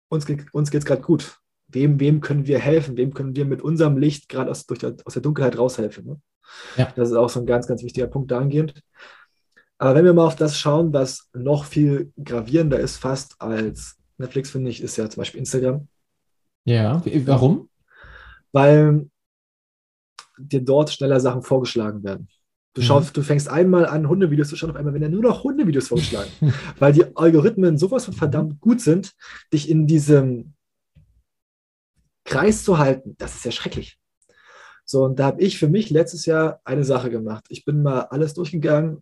[0.08, 1.40] uns, geht, uns geht es gerade gut.
[1.68, 2.96] Wem, wem können wir helfen?
[2.96, 4.66] Wem können wir mit unserem Licht gerade aus,
[5.04, 6.06] aus der Dunkelheit raushelfen?
[6.06, 6.22] Ne?
[6.78, 6.94] Ja.
[6.96, 8.82] Das ist auch so ein ganz, ganz wichtiger Punkt dahingehend.
[9.78, 14.50] Aber wenn wir mal auf das schauen, was noch viel gravierender ist, fast als Netflix,
[14.52, 15.88] finde ich, ist ja zum Beispiel Instagram.
[16.64, 17.70] Ja, warum?
[18.52, 19.10] Weil
[20.38, 22.28] dir dort schneller Sachen vorgeschlagen werden.
[22.78, 23.14] Du, schaust, mhm.
[23.14, 26.30] du fängst einmal an, Hundevideos zu schauen, auf einmal werden nur noch Hundevideos vorgeschlagen.
[26.80, 29.16] weil die Algorithmen sowas von verdammt gut sind,
[29.52, 30.54] dich in diesem
[32.24, 33.16] Kreis zu halten.
[33.18, 33.98] Das ist ja schrecklich.
[34.86, 37.46] So, und da habe ich für mich letztes Jahr eine Sache gemacht.
[37.50, 39.02] Ich bin mal alles durchgegangen,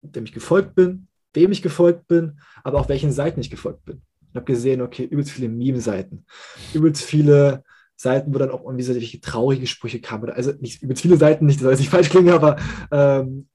[0.00, 4.00] dem ich gefolgt bin, wem ich gefolgt bin, aber auch welchen Seiten ich gefolgt bin.
[4.30, 6.24] Ich habe gesehen, okay, übelst viele Meme-Seiten,
[6.72, 7.64] übelst viele
[8.02, 10.28] Seiten, wo dann auch irgendwie solche traurige Sprüche kamen.
[10.30, 12.56] Also nicht übelst viele Seiten, nicht, dass ich nicht falsch klinge, aber
[12.90, 13.46] ähm,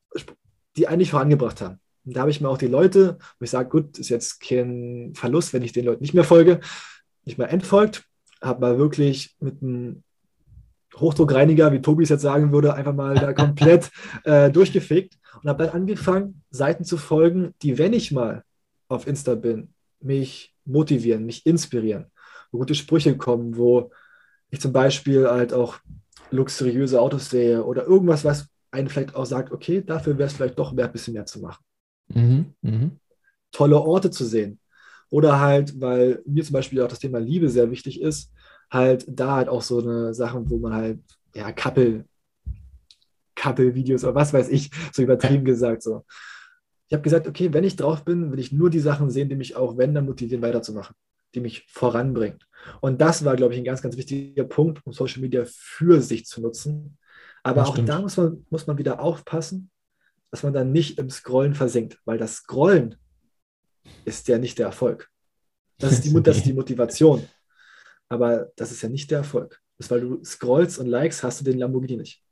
[0.77, 1.79] die eigentlich vorangebracht haben.
[2.05, 5.11] Und da habe ich mir auch die Leute, wo ich sage, gut, ist jetzt kein
[5.15, 6.61] Verlust, wenn ich den Leuten nicht mehr folge,
[7.25, 8.05] nicht mehr entfolgt,
[8.41, 10.03] habe mal wirklich mit einem
[10.95, 13.91] Hochdruckreiniger, wie Tobi es jetzt sagen würde, einfach mal da komplett
[14.23, 18.43] äh, durchgefegt und habe dann angefangen, Seiten zu folgen, die, wenn ich mal
[18.87, 22.05] auf Insta bin, mich motivieren, mich inspirieren,
[22.51, 23.91] wo gute Sprüche kommen, wo
[24.49, 25.79] ich zum Beispiel halt auch
[26.31, 30.59] luxuriöse Autos sehe oder irgendwas, was einen vielleicht auch sagt, okay, dafür wäre es vielleicht
[30.59, 31.63] doch mehr, ein bisschen mehr zu machen.
[32.09, 32.91] Mhm, mh.
[33.51, 34.59] Tolle Orte zu sehen.
[35.09, 38.31] Oder halt, weil mir zum Beispiel auch das Thema Liebe sehr wichtig ist,
[38.69, 40.99] halt da halt auch so eine Sache, wo man halt,
[41.33, 42.05] ja, Couple,
[43.35, 46.05] Couple-Videos oder was weiß ich, so übertrieben gesagt, so.
[46.89, 49.35] Ich habe gesagt, okay, wenn ich drauf bin, will ich nur die Sachen sehen, die
[49.35, 50.95] mich auch, wenn, dann motivieren, weiterzumachen,
[51.37, 52.39] die mich voranbringen.
[52.81, 56.25] Und das war, glaube ich, ein ganz, ganz wichtiger Punkt, um Social Media für sich
[56.25, 56.97] zu nutzen.
[57.43, 57.89] Aber das auch stimmt.
[57.89, 59.69] da muss man, muss man wieder aufpassen,
[60.31, 62.95] dass man dann nicht im Scrollen versinkt, weil das Scrollen
[64.03, 65.09] ist ja nicht der Erfolg.
[65.77, 67.25] Das ist die, das ist die Motivation.
[68.09, 69.61] Aber das ist ja nicht der Erfolg.
[69.77, 72.23] Das ist, weil du scrollst und likes, hast du den Lamborghini nicht.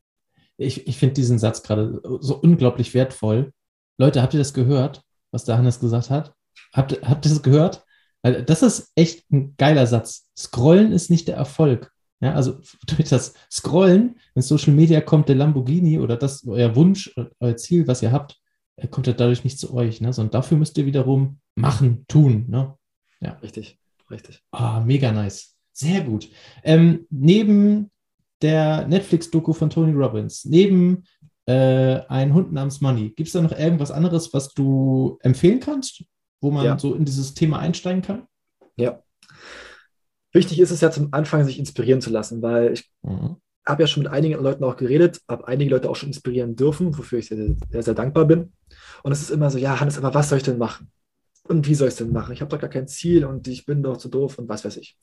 [0.58, 3.52] Ich, ich finde diesen Satz gerade so unglaublich wertvoll.
[3.98, 6.34] Leute, habt ihr das gehört, was der Hannes gesagt hat?
[6.74, 7.85] Habt, habt ihr das gehört?
[8.32, 10.30] Das ist echt ein geiler Satz.
[10.36, 11.92] Scrollen ist nicht der Erfolg.
[12.22, 17.14] Ja, also durch das Scrollen in Social Media kommt der Lamborghini oder das euer Wunsch,
[17.40, 18.40] euer Ziel, was ihr habt,
[18.90, 20.12] kommt er dadurch nicht zu euch, ne?
[20.12, 22.46] sondern dafür müsst ihr wiederum machen, tun.
[22.50, 22.76] Ne?
[23.22, 23.34] Ja.
[23.44, 24.42] Richtig, richtig.
[24.52, 25.56] Ah, mega nice.
[25.72, 26.30] Sehr gut.
[26.64, 27.92] Ähm, neben
[28.42, 31.04] der Netflix-Doku von Tony Robbins, neben
[31.46, 36.04] äh, Ein Hund namens Money, gibt es da noch irgendwas anderes, was du empfehlen kannst,
[36.46, 36.80] wo man ja.
[36.80, 38.24] so in dieses Thema einsteigen kann?
[38.78, 39.04] Ja.
[40.32, 43.88] Wichtig ist es ja zum Anfang, sich inspirieren zu lassen, weil ich mhm habe ja
[43.88, 47.28] schon mit einigen Leuten auch geredet, habe einige Leute auch schon inspirieren dürfen, wofür ich
[47.28, 48.54] sehr, sehr, sehr dankbar bin.
[49.04, 50.92] Und es ist immer so, ja, Hannes, aber was soll ich denn machen?
[51.48, 52.34] Und wie soll ich es denn machen?
[52.34, 54.78] Ich habe doch gar kein Ziel und ich bin doch zu doof und was weiß
[54.78, 54.98] ich.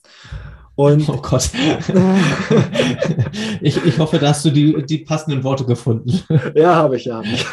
[0.75, 1.49] Und oh Gott.
[3.61, 6.21] ich, ich hoffe, da hast du die, die passenden Worte gefunden.
[6.55, 7.17] ja, habe ich, ja.
[7.17, 7.45] Hab ich.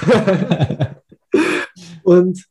[2.02, 2.44] und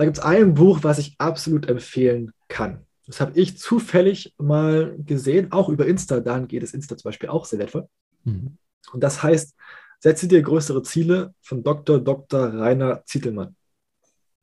[0.00, 2.86] da gibt es ein Buch, was ich absolut empfehlen kann.
[3.06, 6.20] Das habe ich zufällig mal gesehen, auch über Insta.
[6.20, 7.86] Dahin geht es Insta zum Beispiel auch sehr wertvoll.
[8.24, 8.56] Mhm.
[8.94, 9.54] Und das heißt,
[9.98, 12.00] setze dir größere Ziele von Dr.
[12.00, 12.46] Dr.
[12.46, 13.54] Rainer Zietelmann.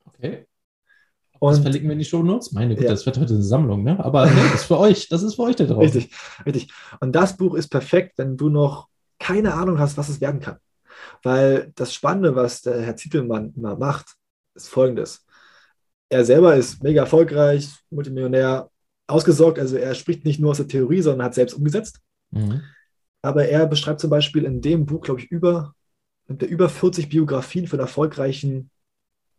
[0.05, 0.45] Okay.
[1.39, 2.51] Und das verlinken wir in die Show Notes.
[2.51, 2.91] Meine Güte, ja.
[2.91, 3.99] das wird heute eine Sammlung, ne?
[4.05, 5.81] Aber nee, das ist für euch, das ist für euch da drauf.
[5.81, 6.11] Richtig,
[6.45, 6.71] richtig.
[6.99, 10.57] Und das Buch ist perfekt, wenn du noch keine Ahnung hast, was es werden kann.
[11.23, 14.17] Weil das Spannende, was der Herr Zietelmann immer macht,
[14.53, 15.26] ist folgendes
[16.09, 18.69] er selber ist mega erfolgreich, Multimillionär,
[19.07, 19.59] ausgesorgt.
[19.59, 21.99] Also er spricht nicht nur aus der Theorie, sondern hat selbst umgesetzt.
[22.31, 22.61] Mhm.
[23.21, 25.73] Aber er beschreibt zum Beispiel in dem Buch, glaube ich, über,
[26.27, 28.69] über 40 Biografien von erfolgreichen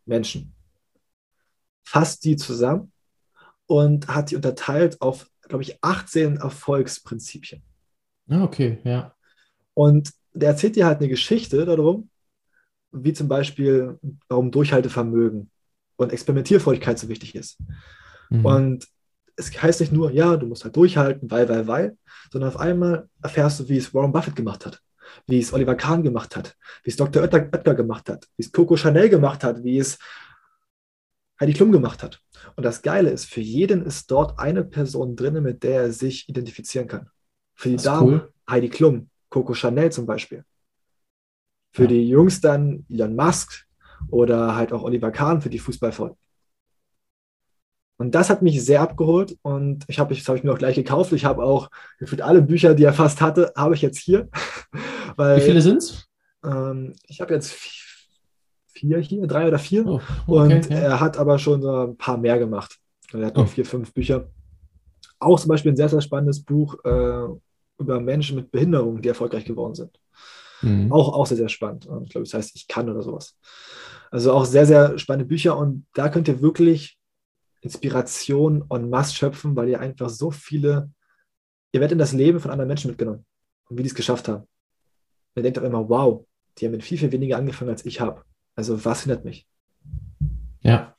[0.05, 0.53] Menschen.
[1.83, 2.91] Fasst die zusammen
[3.65, 7.63] und hat die unterteilt auf, glaube ich, 18 Erfolgsprinzipien.
[8.27, 9.15] Ah, okay, ja.
[9.73, 12.09] Und der erzählt dir halt eine Geschichte darum,
[12.91, 15.49] wie zum Beispiel, warum Durchhaltevermögen
[15.99, 17.59] und Experimentierfreudigkeit so wichtig ist.
[18.29, 18.45] Mhm.
[18.45, 18.87] Und
[19.35, 21.97] es heißt nicht nur, ja, du musst halt durchhalten, weil, weil, weil,
[22.31, 24.81] sondern auf einmal erfährst du, wie es Warren Buffett gemacht hat,
[25.27, 27.23] wie es Oliver Kahn gemacht hat, wie es Dr.
[27.23, 29.97] Oetker gemacht hat, wie es Coco Chanel gemacht hat, wie es
[31.39, 32.21] Heidi Klum gemacht hat.
[32.55, 36.27] Und das Geile ist, für jeden ist dort eine Person drin, mit der er sich
[36.27, 37.09] identifizieren kann.
[37.55, 38.33] Für die Dame cool.
[38.49, 40.43] Heidi Klum, Coco Chanel zum Beispiel.
[41.71, 41.89] Für ja.
[41.89, 43.68] die Jungs dann Elon Musk,
[44.09, 46.17] oder halt auch Oliver Kahn für die Fußballfolgen.
[47.97, 50.75] Und das hat mich sehr abgeholt und ich habe, das habe ich mir auch gleich
[50.75, 51.11] gekauft.
[51.11, 54.29] Ich habe auch gefühlt alle Bücher, die er fast hatte, habe ich jetzt hier.
[55.17, 56.07] Weil, Wie viele sind es?
[56.45, 57.53] Ähm, ich habe jetzt
[58.71, 59.85] vier hier, drei oder vier.
[59.85, 60.77] Oh, okay, und ja.
[60.77, 62.77] er hat aber schon ein paar mehr gemacht.
[63.11, 63.47] Er hat noch oh.
[63.47, 64.29] vier, fünf Bücher.
[65.19, 67.27] Auch zum Beispiel ein sehr, sehr spannendes Buch äh,
[67.79, 69.99] über Menschen mit Behinderungen, die erfolgreich geworden sind.
[70.61, 70.91] Mhm.
[70.91, 71.87] Auch, auch sehr, sehr spannend.
[72.03, 73.37] Ich glaube, das heißt, ich kann oder sowas.
[74.11, 76.97] Also auch sehr, sehr spannende Bücher und da könnt ihr wirklich
[77.61, 80.89] Inspiration en masse schöpfen, weil ihr einfach so viele,
[81.71, 83.25] ihr werdet in das Leben von anderen Menschen mitgenommen
[83.69, 84.47] und wie die es geschafft haben.
[85.35, 86.25] ihr denkt auch immer, wow,
[86.57, 88.23] die haben mit viel, viel weniger angefangen, als ich habe.
[88.55, 89.47] Also was hindert mich?
[90.61, 90.95] Ja.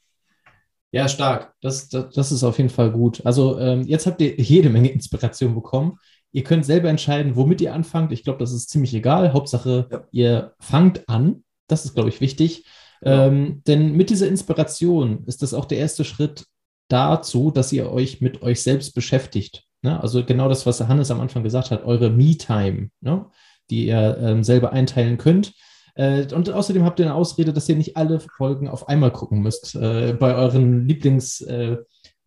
[0.92, 1.54] Ja, stark.
[1.60, 3.24] Das, das, das ist auf jeden Fall gut.
[3.24, 5.98] Also ähm, jetzt habt ihr jede Menge Inspiration bekommen.
[6.32, 8.12] Ihr könnt selber entscheiden, womit ihr anfangt.
[8.12, 9.32] Ich glaube, das ist ziemlich egal.
[9.32, 10.04] Hauptsache, ja.
[10.12, 11.44] ihr fangt an.
[11.66, 12.66] Das ist, glaube ich, wichtig.
[13.02, 13.26] Ja.
[13.26, 16.46] Ähm, denn mit dieser Inspiration ist das auch der erste Schritt
[16.88, 19.64] dazu, dass ihr euch mit euch selbst beschäftigt.
[19.82, 20.00] Ne?
[20.00, 23.26] Also genau das, was Hannes am Anfang gesagt hat, eure Me-Time, ne?
[23.70, 25.54] die ihr ähm, selber einteilen könnt.
[25.94, 29.40] Äh, und außerdem habt ihr eine Ausrede, dass ihr nicht alle Folgen auf einmal gucken
[29.42, 31.78] müsst äh, bei euren Lieblings- äh,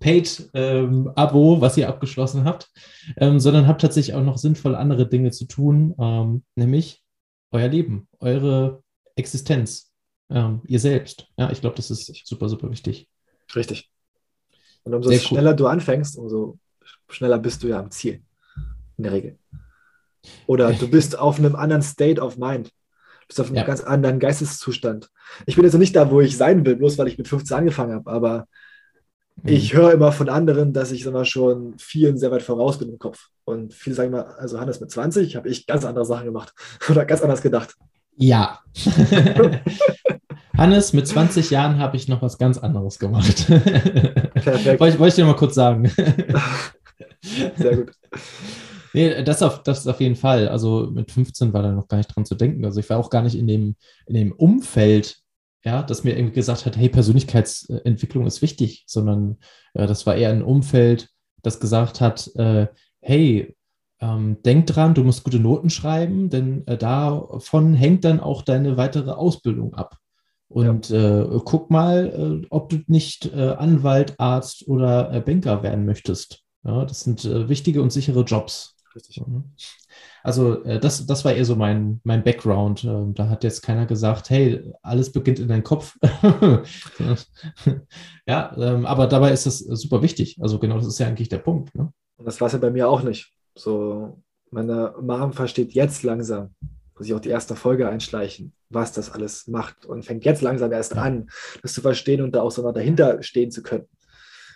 [0.04, 2.70] Paid-Abo, ähm, was ihr abgeschlossen habt,
[3.16, 7.02] ähm, sondern habt tatsächlich auch noch sinnvoll andere Dinge zu tun, ähm, nämlich
[7.52, 8.84] euer Leben, eure
[9.16, 9.94] Existenz,
[10.30, 11.28] ähm, ihr selbst.
[11.38, 13.08] Ja, ich glaube, das ist super, super wichtig.
[13.56, 13.90] Richtig.
[14.84, 15.56] Und umso Sehr schneller cool.
[15.56, 16.60] du anfängst, umso
[17.08, 18.24] schneller bist du ja am Ziel.
[18.98, 19.40] In der Regel.
[20.48, 22.68] Oder du bist auf einem anderen State of Mind.
[22.68, 23.64] Du bist auf einem ja.
[23.64, 25.10] ganz anderen Geisteszustand.
[25.46, 27.56] Ich bin jetzt noch nicht da, wo ich sein will, bloß weil ich mit 15
[27.56, 28.48] angefangen habe, aber
[29.46, 32.90] ich höre immer von anderen, dass ich sag mal, schon vielen sehr weit voraus bin
[32.90, 33.28] im Kopf.
[33.46, 36.54] Und viele sagen mal, also Hannes mit 20 habe ich ganz andere Sachen gemacht
[36.90, 37.76] oder ganz anders gedacht.
[38.16, 38.60] Ja.
[40.58, 43.48] Hannes, mit 20 Jahren habe ich noch was ganz anderes gemacht.
[43.48, 44.80] Perfekt.
[44.80, 45.92] Wollte, wollte ich dir mal kurz sagen.
[47.58, 47.92] Sehr gut.
[48.94, 50.48] Nee, das auf, das auf jeden Fall.
[50.48, 52.64] Also mit 15 war da noch gar nicht dran zu denken.
[52.64, 53.76] Also ich war auch gar nicht in dem,
[54.06, 55.23] in dem Umfeld,
[55.66, 59.38] ja, das mir irgendwie gesagt hat, hey, Persönlichkeitsentwicklung ist wichtig, sondern
[59.74, 61.10] äh, das war eher ein Umfeld,
[61.42, 62.68] das gesagt hat, äh,
[63.02, 63.56] hey,
[64.00, 68.76] ähm, denk dran, du musst gute Noten schreiben, denn äh, davon hängt dann auch deine
[68.76, 69.98] weitere Ausbildung ab.
[70.50, 71.22] Und ja.
[71.22, 76.42] äh, guck mal, äh, ob du nicht äh, Anwalt, Arzt oder Banker werden möchtest.
[76.66, 78.78] Ja, das sind wichtige und sichere Jobs.
[78.96, 79.20] Richtig.
[79.26, 79.54] Mhm.
[80.24, 82.86] Also äh, das, das war eher so mein, mein Background.
[82.86, 85.98] Ähm, da hat jetzt keiner gesagt, hey, alles beginnt in deinem Kopf.
[88.26, 90.38] ja, ähm, aber dabei ist das super wichtig.
[90.42, 91.76] Also genau, das ist ja eigentlich der Punkt.
[91.76, 91.92] Ne?
[92.18, 93.34] Und das war es ja bei mir auch nicht.
[93.56, 96.56] So, meine Mom versteht jetzt langsam,
[96.98, 100.72] muss ich auch die erste Folge einschleichen, was das alles macht und fängt jetzt langsam
[100.72, 101.30] erst an,
[101.62, 103.88] das zu verstehen und da auch so noch dahinter stehen zu können.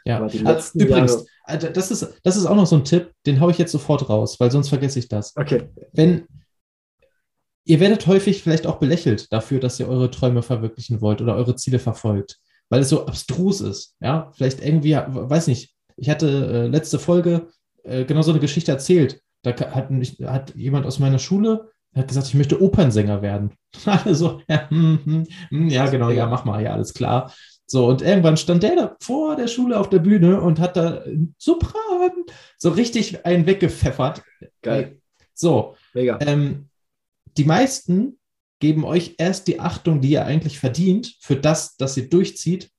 [0.07, 1.71] Ja, aber die also letzten übrigens, Jahre...
[1.71, 4.39] Das, ist, das ist auch noch so ein Tipp, den haue ich jetzt sofort raus,
[4.39, 5.35] weil sonst vergesse ich das.
[5.35, 5.69] Okay.
[5.93, 6.27] Wenn
[7.65, 11.55] ihr werdet häufig vielleicht auch belächelt dafür, dass ihr eure Träume verwirklichen wollt oder eure
[11.55, 12.37] Ziele verfolgt,
[12.69, 13.95] weil es so abstrus ist.
[13.99, 17.47] Ja, vielleicht irgendwie, weiß nicht, ich hatte äh, letzte Folge
[17.83, 19.21] äh, genau so eine Geschichte erzählt.
[19.41, 19.89] Da hat,
[20.23, 23.51] hat jemand aus meiner Schule hat gesagt, ich möchte Opernsänger werden.
[23.85, 27.33] Alle so, ja, hm, hm, ja, genau, ja, mach mal, ja, alles klar.
[27.69, 31.03] So, und irgendwann stand der da vor der Schule auf der Bühne und hat da
[31.37, 32.11] Sopran
[32.57, 34.23] so richtig einen weggepfeffert.
[34.61, 35.01] Geil.
[35.33, 35.75] So.
[35.93, 36.17] Mega.
[36.21, 36.69] Ähm,
[37.37, 38.17] die meisten
[38.59, 42.71] geben euch erst die Achtung, die ihr eigentlich verdient, für das, dass ihr durchzieht,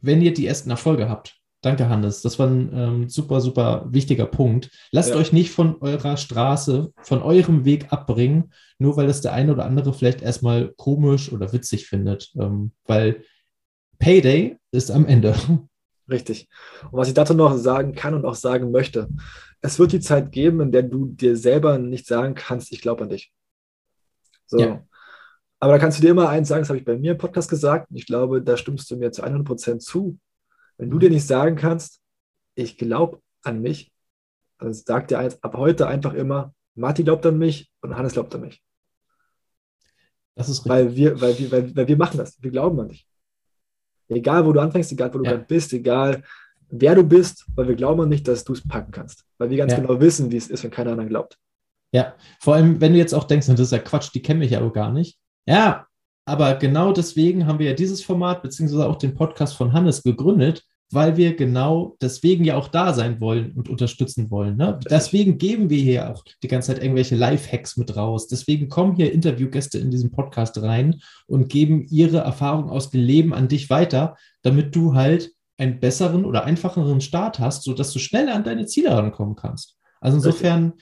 [0.00, 1.36] wenn ihr die ersten Erfolge habt.
[1.62, 2.22] Danke, Hannes.
[2.22, 4.70] Das war ein ähm, super, super wichtiger Punkt.
[4.90, 5.16] Lasst ja.
[5.16, 9.66] euch nicht von eurer Straße, von eurem Weg abbringen, nur weil es der eine oder
[9.66, 12.32] andere vielleicht erstmal komisch oder witzig findet.
[12.40, 13.24] Ähm, weil
[14.00, 15.36] Payday ist am Ende.
[16.10, 16.48] Richtig.
[16.90, 19.08] Und was ich dazu noch sagen kann und auch sagen möchte,
[19.60, 23.04] es wird die Zeit geben, in der du dir selber nicht sagen kannst, ich glaube
[23.04, 23.32] an dich.
[24.46, 24.58] So.
[24.58, 24.84] Ja.
[25.60, 27.50] Aber da kannst du dir immer eins sagen, das habe ich bei mir im Podcast
[27.50, 30.18] gesagt, und ich glaube, da stimmst du mir zu 100 Prozent zu.
[30.78, 32.00] Wenn du dir nicht sagen kannst,
[32.54, 33.92] ich glaube an mich,
[34.58, 38.34] dann sag dir eins, ab heute einfach immer, Martin glaubt an mich und Hannes glaubt
[38.34, 38.62] an mich.
[40.34, 40.70] Das ist richtig.
[40.70, 42.42] Weil wir, weil wir, weil, weil wir machen das.
[42.42, 43.06] Wir glauben an dich.
[44.10, 45.36] Egal, wo du anfängst, egal, wo du ja.
[45.36, 46.22] bist, egal,
[46.68, 49.24] wer du bist, weil wir glauben nicht, dass du es packen kannst.
[49.38, 49.80] Weil wir ganz ja.
[49.80, 51.38] genau wissen, wie es ist, wenn keiner anderen glaubt.
[51.92, 54.52] Ja, vor allem, wenn du jetzt auch denkst, das ist ja Quatsch, die kennen mich
[54.52, 55.18] ja auch gar nicht.
[55.46, 55.86] Ja,
[56.24, 60.64] aber genau deswegen haben wir ja dieses Format, beziehungsweise auch den Podcast von Hannes gegründet,
[60.92, 64.56] weil wir genau deswegen ja auch da sein wollen und unterstützen wollen.
[64.56, 64.78] Ne?
[64.90, 68.26] Deswegen geben wir hier auch die ganze Zeit irgendwelche Live-Hacks mit raus.
[68.26, 73.32] Deswegen kommen hier Interviewgäste in diesen Podcast rein und geben ihre Erfahrung aus dem Leben
[73.32, 78.34] an dich weiter, damit du halt einen besseren oder einfacheren Start hast, sodass du schneller
[78.34, 79.76] an deine Ziele rankommen kannst.
[80.00, 80.72] Also insofern,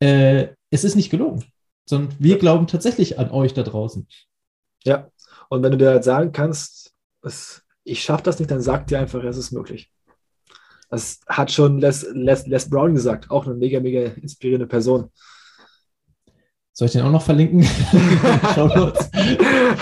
[0.00, 1.44] äh, es ist nicht gelungen,
[1.86, 4.08] sondern wir glauben tatsächlich an euch da draußen.
[4.84, 5.08] Ja,
[5.48, 8.98] und wenn du dir halt sagen kannst, es ich schaffe das nicht, dann sagt dir
[8.98, 9.90] einfach, es ist möglich.
[10.90, 15.10] Das hat schon Les, Les, Les Brown gesagt, auch eine mega, mega inspirierende Person.
[16.72, 17.66] Soll ich den auch noch verlinken?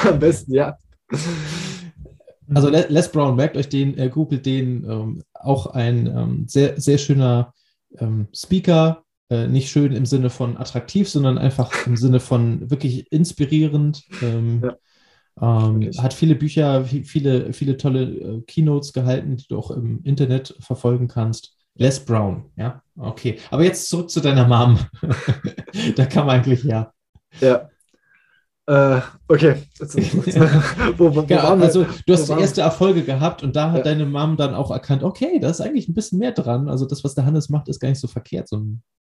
[0.04, 0.78] Am besten, ja.
[2.52, 6.98] Also Les Brown, merkt euch den, äh, googelt den, ähm, auch ein ähm, sehr, sehr
[6.98, 7.52] schöner
[7.98, 13.10] ähm, Speaker, äh, nicht schön im Sinne von attraktiv, sondern einfach im Sinne von wirklich
[13.12, 14.04] inspirierend.
[14.22, 14.76] Ähm, ja.
[15.40, 20.56] Ähm, hat viele Bücher, viele, viele tolle äh, Keynotes gehalten, die du auch im Internet
[20.60, 21.54] verfolgen kannst.
[21.74, 23.38] Les Brown, ja, okay.
[23.50, 24.78] Aber jetzt zurück zu deiner Mom.
[25.96, 26.90] da kam eigentlich ja.
[27.40, 27.68] Ja.
[28.66, 29.56] Äh, okay.
[30.96, 33.84] wo, wo, wo ja, also du hast erste Erfolge gehabt und da hat ja.
[33.84, 36.68] deine Mom dann auch erkannt, okay, da ist eigentlich ein bisschen mehr dran.
[36.70, 38.48] Also das, was der Hannes macht, ist gar nicht so verkehrt.
[38.48, 38.64] So,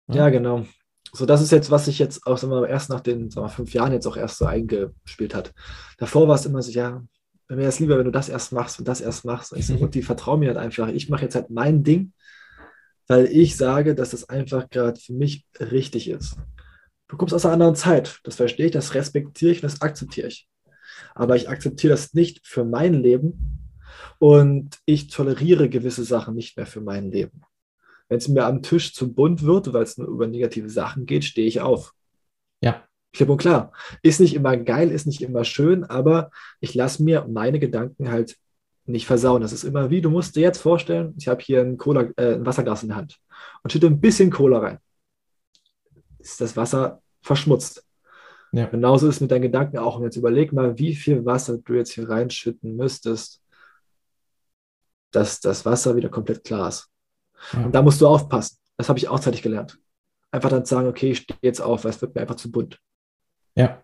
[0.08, 0.16] ja.
[0.16, 0.64] ja, genau
[1.12, 3.92] so das ist jetzt, was sich jetzt auch wir, erst nach den wir, fünf Jahren
[3.92, 5.52] jetzt auch erst so eingespielt hat.
[5.98, 7.02] Davor war es immer so, ja,
[7.48, 9.52] mir wäre es lieber, wenn du das erst machst und das erst machst.
[9.52, 10.88] Und ich so, und die vertrauen mir halt einfach.
[10.88, 12.12] Ich mache jetzt halt mein Ding,
[13.06, 16.36] weil ich sage, dass das einfach gerade für mich richtig ist.
[17.08, 18.20] Du kommst aus einer anderen Zeit.
[18.24, 20.48] Das verstehe ich, das respektiere ich und das akzeptiere ich.
[21.14, 23.68] Aber ich akzeptiere das nicht für mein Leben
[24.18, 27.42] und ich toleriere gewisse Sachen nicht mehr für mein Leben.
[28.08, 31.24] Wenn es mir am Tisch zu bunt wird, weil es nur über negative Sachen geht,
[31.24, 31.92] stehe ich auf.
[32.60, 32.84] Ja.
[33.12, 33.72] Klipp und klar.
[34.02, 38.36] Ist nicht immer geil, ist nicht immer schön, aber ich lasse mir meine Gedanken halt
[38.84, 39.42] nicht versauen.
[39.42, 42.34] Das ist immer wie, du musst dir jetzt vorstellen, ich habe hier ein, Cola, äh,
[42.34, 43.18] ein Wasserglas in der Hand
[43.62, 44.78] und schütte ein bisschen Cola rein.
[46.18, 47.84] Ist das Wasser verschmutzt.
[48.52, 48.66] Ja.
[48.66, 49.98] Genauso ist es mit deinen Gedanken auch.
[49.98, 53.42] Und jetzt überleg mal, wie viel Wasser du jetzt hier reinschütten müsstest,
[55.10, 56.88] dass das Wasser wieder komplett klar ist.
[57.52, 57.64] Ja.
[57.64, 58.58] Und da musst du aufpassen.
[58.76, 59.78] Das habe ich auch zeitig gelernt.
[60.30, 62.78] Einfach dann sagen, okay, ich stehe jetzt auf, weil es wird mir einfach zu bunt.
[63.54, 63.82] Ja.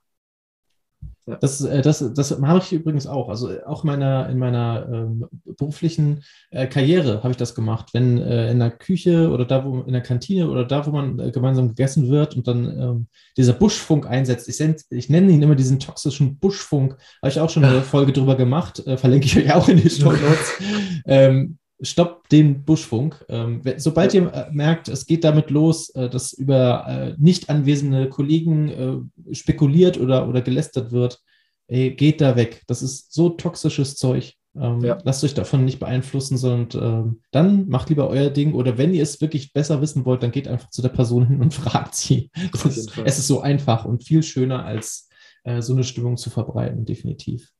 [1.27, 1.37] Ja.
[1.37, 3.29] Das, äh, das, das mache ich übrigens auch.
[3.29, 7.91] Also auch meiner, in meiner ähm, beruflichen äh, Karriere habe ich das gemacht.
[7.93, 11.21] Wenn äh, in der Küche oder da, wo in der Kantine oder da, wo man
[11.21, 14.61] äh, gemeinsam gegessen wird und dann ähm, dieser Buschfunk einsetzt, ich,
[14.91, 18.85] ich, nenne ihn immer diesen toxischen Buschfunk, habe ich auch schon eine Folge drüber gemacht,
[18.85, 20.61] äh, verlinke ich euch auch in den Show Notes.
[21.07, 23.25] ähm, stoppt den Buschfunk.
[23.29, 28.09] Ähm, sobald ihr äh, merkt, es geht damit los, äh, dass über äh, nicht anwesende
[28.09, 31.21] Kollegen äh, spekuliert oder, oder gelästert wird,
[31.67, 32.63] ey, geht da weg.
[32.67, 34.35] Das ist so toxisches Zeug.
[34.55, 34.99] Ähm, ja.
[35.05, 38.55] Lasst euch davon nicht beeinflussen, sondern ähm, dann macht lieber euer Ding.
[38.55, 41.41] Oder wenn ihr es wirklich besser wissen wollt, dann geht einfach zu der Person hin
[41.41, 42.31] und fragt sie.
[42.65, 45.09] Ist, es ist so einfach und viel schöner, als
[45.45, 47.51] äh, so eine Stimmung zu verbreiten, definitiv.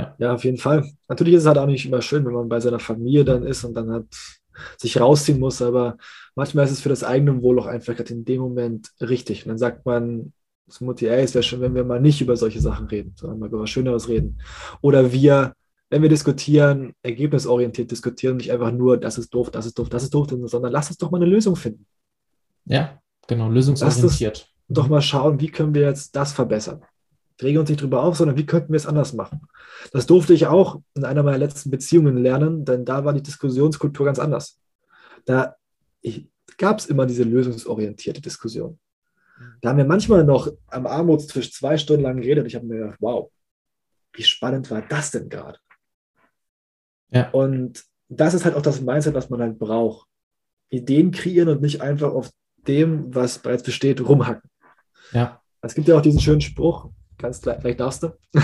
[0.00, 0.14] Ja.
[0.18, 0.90] ja, auf jeden Fall.
[1.08, 3.64] Natürlich ist es halt auch nicht immer schön, wenn man bei seiner Familie dann ist
[3.64, 4.06] und dann halt
[4.78, 5.96] sich rausziehen muss, aber
[6.34, 9.44] manchmal ist es für das eigene Wohl auch einfach in dem Moment richtig.
[9.44, 10.32] Und dann sagt man
[10.66, 13.38] das Mutti, ey, es wäre schön, wenn wir mal nicht über solche Sachen reden, sondern
[13.38, 14.38] mal über was Schöneres reden.
[14.80, 15.54] Oder wir,
[15.88, 20.04] wenn wir diskutieren, ergebnisorientiert diskutieren, nicht einfach nur, das ist doof, das ist doof, das
[20.04, 21.86] ist doof, sondern lass uns doch mal eine Lösung finden.
[22.66, 24.46] Ja, genau, lösungsorientiert.
[24.68, 26.82] Doch mal schauen, wie können wir jetzt das verbessern
[27.42, 29.42] regen uns nicht drüber auf, sondern wie könnten wir es anders machen?
[29.92, 34.06] Das durfte ich auch in einer meiner letzten Beziehungen lernen, denn da war die Diskussionskultur
[34.06, 34.60] ganz anders.
[35.24, 35.56] Da
[36.58, 38.78] gab es immer diese lösungsorientierte Diskussion.
[39.60, 42.46] Da haben wir manchmal noch am Armutstisch zwei Stunden lang geredet.
[42.46, 43.30] Ich habe mir gedacht, wow,
[44.12, 45.58] wie spannend war das denn gerade?
[47.10, 47.30] Ja.
[47.30, 50.06] Und das ist halt auch das Mindset, was man halt braucht.
[50.68, 52.30] Ideen kreieren und nicht einfach auf
[52.68, 54.48] dem, was bereits besteht, rumhacken.
[55.12, 55.40] Ja.
[55.62, 58.16] Es gibt ja auch diesen schönen Spruch, Kannst, vielleicht darfst du.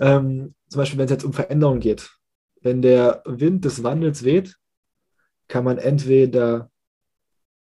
[0.00, 2.10] ähm, zum Beispiel, wenn es jetzt um Veränderungen geht.
[2.60, 4.56] Wenn der Wind des Wandels weht,
[5.48, 6.70] kann man entweder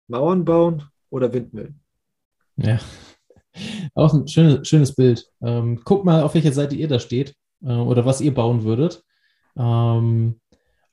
[0.08, 1.80] Mauern bauen oder Windmühlen.
[2.56, 2.80] Ja,
[3.94, 5.30] auch ein schönes, schönes Bild.
[5.40, 9.04] Ähm, guck mal, auf welcher Seite ihr da steht äh, oder was ihr bauen würdet.
[9.56, 10.40] Ähm,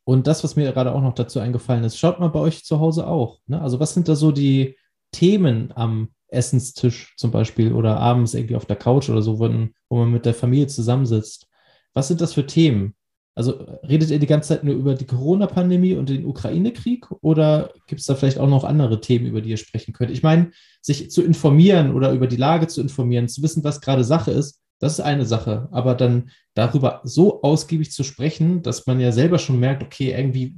[0.04, 2.80] und das, was mir gerade auch noch dazu eingefallen ist, schaut mal bei euch zu
[2.80, 3.40] Hause auch.
[3.48, 3.60] Ne?
[3.60, 4.78] Also, was sind da so die
[5.12, 9.50] Themen am Essenstisch zum Beispiel oder abends irgendwie auf der Couch oder so, wo,
[9.90, 11.48] wo man mit der Familie zusammensitzt.
[11.94, 12.96] Was sind das für Themen?
[13.38, 13.52] Also
[13.88, 18.08] redet ihr die ganze Zeit nur über die Corona-Pandemie und den Ukraine-Krieg oder gibt es
[18.08, 20.12] da vielleicht auch noch andere Themen, über die ihr sprechen könnt?
[20.12, 24.06] Ich meine, sich zu informieren oder über die Lage zu informieren, zu wissen, was gerade
[24.06, 25.68] Sache ist, das ist eine Sache.
[25.72, 30.58] Aber dann darüber so ausgiebig zu sprechen, dass man ja selber schon merkt, okay, irgendwie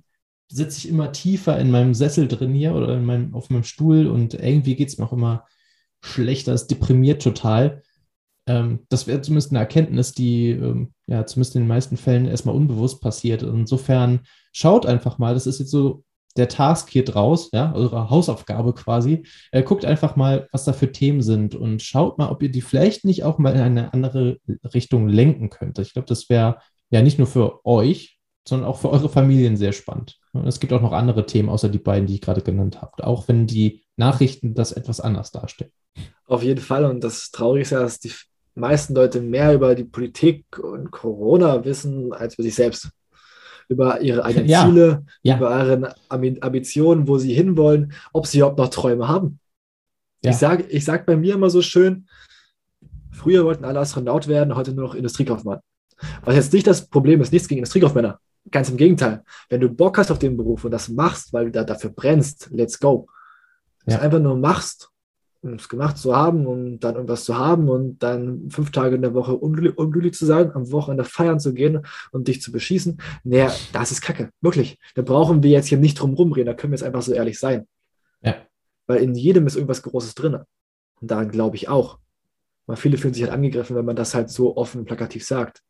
[0.49, 4.07] sitze ich immer tiefer in meinem Sessel drin hier oder in meinem, auf meinem Stuhl
[4.07, 5.45] und irgendwie geht es mir auch immer
[6.01, 7.81] schlechter, es deprimiert total.
[8.47, 12.55] Ähm, das wäre zumindest eine Erkenntnis, die ähm, ja zumindest in den meisten Fällen erstmal
[12.55, 13.43] unbewusst passiert.
[13.43, 14.21] Insofern
[14.53, 16.03] schaut einfach mal, das ist jetzt so
[16.37, 19.23] der Task hier draus, ja, eure Hausaufgabe quasi.
[19.51, 22.61] Äh, guckt einfach mal, was da für Themen sind und schaut mal, ob ihr die
[22.61, 24.37] vielleicht nicht auch mal in eine andere
[24.73, 25.79] Richtung lenken könnt.
[25.79, 29.73] Ich glaube, das wäre ja nicht nur für euch, sondern auch für eure Familien sehr
[29.73, 30.17] spannend.
[30.45, 33.27] Es gibt auch noch andere Themen, außer die beiden, die ich gerade genannt habe, auch
[33.27, 35.71] wenn die Nachrichten das etwas anders darstellen.
[36.25, 36.85] Auf jeden Fall.
[36.85, 38.11] Und das Traurige ist ja, dass die
[38.55, 42.89] meisten Leute mehr über die Politik und Corona wissen als über sich selbst.
[43.69, 44.65] Über ihre eigenen ja.
[44.65, 45.37] Ziele, ja.
[45.37, 49.39] über ihre Ambitionen, wo sie hinwollen, ob sie überhaupt noch Träume haben.
[50.23, 50.31] Ja.
[50.31, 52.07] Ich sage ich sag bei mir immer so schön,
[53.11, 55.59] früher wollten alle Astronaut werden, heute nur noch Industriekaufmann.
[56.23, 58.19] Was jetzt nicht das Problem ist, nichts gegen Industriekaufmänner.
[58.51, 59.23] Ganz im Gegenteil.
[59.49, 62.49] Wenn du Bock hast auf den Beruf und das machst, weil du da dafür brennst,
[62.51, 63.07] let's go.
[63.85, 63.95] Ja.
[63.95, 64.89] Es einfach nur machst,
[65.41, 69.01] um es gemacht zu haben, um dann irgendwas zu haben und dann fünf Tage in
[69.01, 72.99] der Woche unglücklich zu sein, am Wochenende feiern zu gehen und dich zu beschießen.
[73.23, 74.29] Naja, das ist Kacke.
[74.41, 74.77] Wirklich.
[74.95, 76.47] Da brauchen wir jetzt hier nicht drum rumreden.
[76.47, 77.67] Da können wir jetzt einfach so ehrlich sein.
[78.21, 78.35] Ja.
[78.87, 80.37] Weil in jedem ist irgendwas Großes drin.
[80.99, 81.99] Und daran glaube ich auch.
[82.65, 85.61] Weil viele fühlen sich halt angegriffen, wenn man das halt so offen plakativ sagt.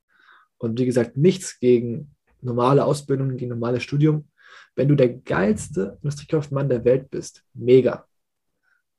[0.57, 4.27] Und wie gesagt, nichts gegen normale Ausbildung, gegen normales Studium.
[4.75, 8.05] Wenn du der geilste Industriekaufmann der Welt bist, mega.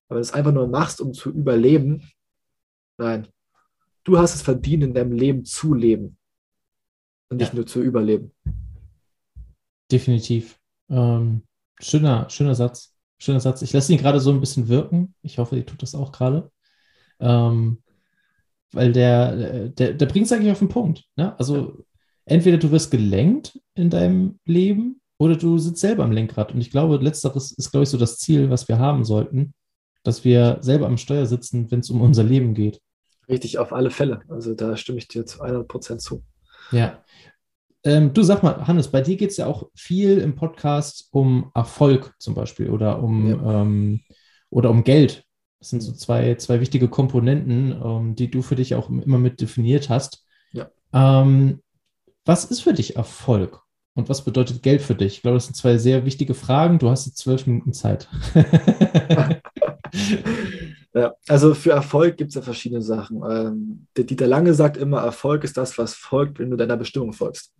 [0.09, 2.11] Aber wenn du es einfach nur machst, um zu überleben,
[2.99, 3.29] nein.
[4.05, 6.17] Du hast es verdient, in deinem Leben zu leben
[7.29, 7.57] und nicht ja.
[7.57, 8.33] nur zu überleben.
[9.91, 10.59] Definitiv.
[10.89, 11.43] Ähm,
[11.81, 12.95] schöner, schöner Satz.
[13.19, 13.63] Schöner Satz.
[13.63, 15.15] Ich lasse ihn gerade so ein bisschen wirken.
[15.23, 16.51] Ich hoffe, ihr tut das auch gerade.
[17.21, 17.83] Ähm,
[18.73, 21.05] weil der, der, der bringt es eigentlich auf den Punkt.
[21.17, 21.39] Ne?
[21.39, 21.85] Also
[22.29, 26.53] entweder du wirst gelenkt in deinem Leben oder du sitzt selber am Lenkrad.
[26.53, 29.53] Und ich glaube, letzteres ist, glaube ich, so das Ziel, was wir haben sollten,
[30.05, 32.81] dass wir selber am Steuer sitzen, wenn es um unser Leben geht.
[33.29, 34.21] Richtig, auf alle Fälle.
[34.29, 36.23] Also da stimme ich dir zu 100 Prozent zu.
[36.71, 37.03] Ja.
[37.85, 41.51] Ähm, du sag mal, Hannes, bei dir geht es ja auch viel im Podcast um
[41.55, 43.63] Erfolg zum Beispiel oder um, ja.
[43.63, 44.01] ähm,
[44.51, 45.25] oder um Geld.
[45.59, 49.41] Das sind so zwei, zwei wichtige Komponenten, ähm, die du für dich auch immer mit
[49.41, 50.25] definiert hast.
[50.53, 50.71] Ja.
[50.93, 51.61] Ähm,
[52.29, 53.63] was ist für dich Erfolg?
[53.95, 55.15] Und was bedeutet Geld für dich?
[55.15, 56.79] Ich glaube, das sind zwei sehr wichtige Fragen.
[56.79, 58.07] Du hast jetzt zwölf Minuten Zeit.
[60.95, 63.23] ja, also für Erfolg gibt es ja verschiedene Sachen.
[63.29, 67.15] Ähm, der Dieter Lange sagt immer, Erfolg ist das, was folgt, wenn du deiner Bestimmung
[67.15, 67.55] folgst.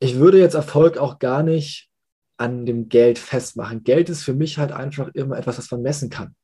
[0.00, 1.90] Ich würde jetzt Erfolg auch gar nicht
[2.38, 3.84] an dem Geld festmachen.
[3.84, 6.34] Geld ist für mich halt einfach immer etwas, was man messen kann.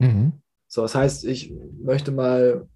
[0.00, 0.42] Mhm.
[0.66, 2.66] So, das heißt, ich möchte mal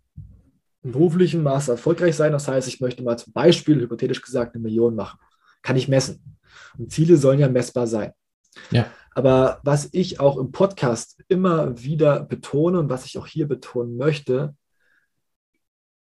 [0.86, 2.30] im beruflichen Maße erfolgreich sein.
[2.30, 5.18] Das heißt, ich möchte mal zum Beispiel, hypothetisch gesagt, eine Million machen.
[5.62, 6.38] Kann ich messen.
[6.78, 8.12] Und Ziele sollen ja messbar sein.
[8.70, 8.86] Ja.
[9.14, 13.96] Aber was ich auch im Podcast immer wieder betone und was ich auch hier betonen
[13.96, 14.54] möchte,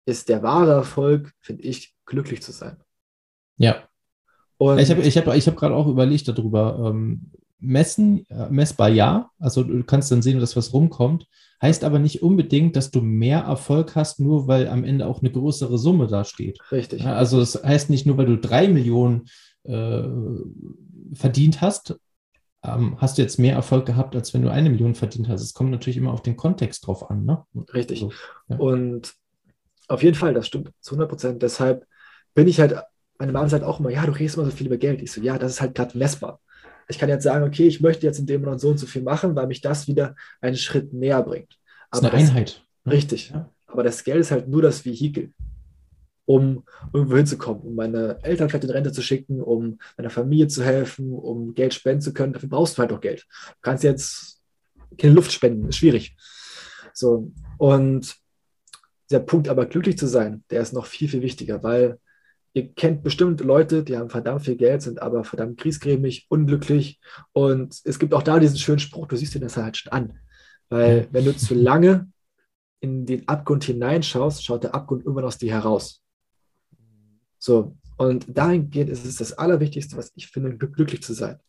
[0.06, 2.78] ist der wahre Erfolg, finde ich, glücklich zu sein.
[3.58, 3.84] Ja.
[4.58, 8.90] Und ich habe ich hab, ich hab gerade auch überlegt darüber, ähm, messen, äh, messbar
[8.90, 9.32] ja.
[9.40, 11.28] Also du kannst dann sehen, dass was rumkommt.
[11.62, 15.32] Heißt aber nicht unbedingt, dass du mehr Erfolg hast, nur weil am Ende auch eine
[15.32, 16.60] größere Summe da steht.
[16.72, 17.06] Richtig.
[17.06, 19.26] Also das heißt nicht nur, weil du drei Millionen
[19.64, 20.04] äh,
[21.14, 22.00] verdient hast,
[22.64, 25.42] ähm, hast du jetzt mehr Erfolg gehabt, als wenn du eine Million verdient hast.
[25.42, 27.26] Es kommt natürlich immer auf den Kontext drauf an.
[27.26, 27.44] Ne?
[27.74, 28.04] Richtig.
[28.04, 28.14] Also,
[28.50, 28.58] ja.
[28.58, 29.14] Und
[29.88, 31.42] auf jeden Fall, das stimmt zu 100 Prozent.
[31.44, 31.88] Deshalb
[32.36, 32.76] bin ich halt,
[33.18, 35.02] meine Mama sagt auch immer, ja, du redest immer so viel über Geld.
[35.02, 36.40] Ich so, ja, das ist halt gerade messbar
[36.88, 39.02] ich kann jetzt sagen, okay, ich möchte jetzt in dem Monat so und so viel
[39.02, 41.58] machen, weil mich das wieder einen Schritt näher bringt.
[41.92, 42.66] Aber das ist eine das, Einheit.
[42.86, 42.94] Ne?
[42.94, 43.30] Richtig.
[43.32, 43.50] Ja.
[43.68, 45.34] Aber das Geld ist halt nur das Vehikel,
[46.26, 46.64] um
[46.94, 51.14] irgendwo hinzukommen, um meine Eltern vielleicht in Rente zu schicken, um meiner Familie zu helfen,
[51.14, 52.34] um Geld spenden zu können.
[52.34, 53.26] Dafür brauchst du halt auch Geld.
[53.30, 54.42] Du kannst jetzt
[54.98, 56.16] keine Luft spenden, ist schwierig.
[56.94, 58.16] So, und
[59.12, 62.00] der Punkt aber glücklich zu sein, der ist noch viel, viel wichtiger, weil
[62.58, 67.00] ihr kennt bestimmt Leute, die haben verdammt viel Geld, sind aber verdammt kriesgrämig, unglücklich.
[67.32, 70.20] Und es gibt auch da diesen schönen Spruch, du siehst dir das halt schon an.
[70.70, 72.12] Weil wenn du zu lange
[72.80, 76.04] in den Abgrund hineinschaust, schaut der Abgrund irgendwann aus dir heraus.
[77.38, 81.40] So, und dahingehend ist es das Allerwichtigste, was ich finde, glücklich zu sein.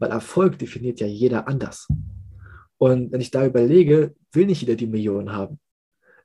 [0.00, 1.86] Weil Erfolg definiert ja jeder anders.
[2.78, 5.60] Und wenn ich da überlege, will nicht jeder die Millionen haben.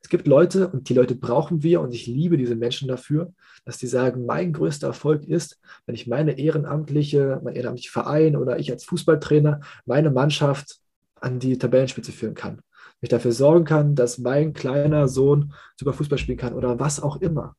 [0.03, 3.33] Es gibt Leute und die Leute brauchen wir und ich liebe diese Menschen dafür,
[3.65, 8.59] dass die sagen, mein größter Erfolg ist, wenn ich meine ehrenamtliche, mein ehrenamtlicher Verein oder
[8.59, 10.79] ich als Fußballtrainer meine Mannschaft
[11.19, 12.55] an die Tabellenspitze führen kann.
[12.55, 16.99] Wenn ich dafür sorgen kann, dass mein kleiner Sohn super Fußball spielen kann oder was
[16.99, 17.55] auch immer.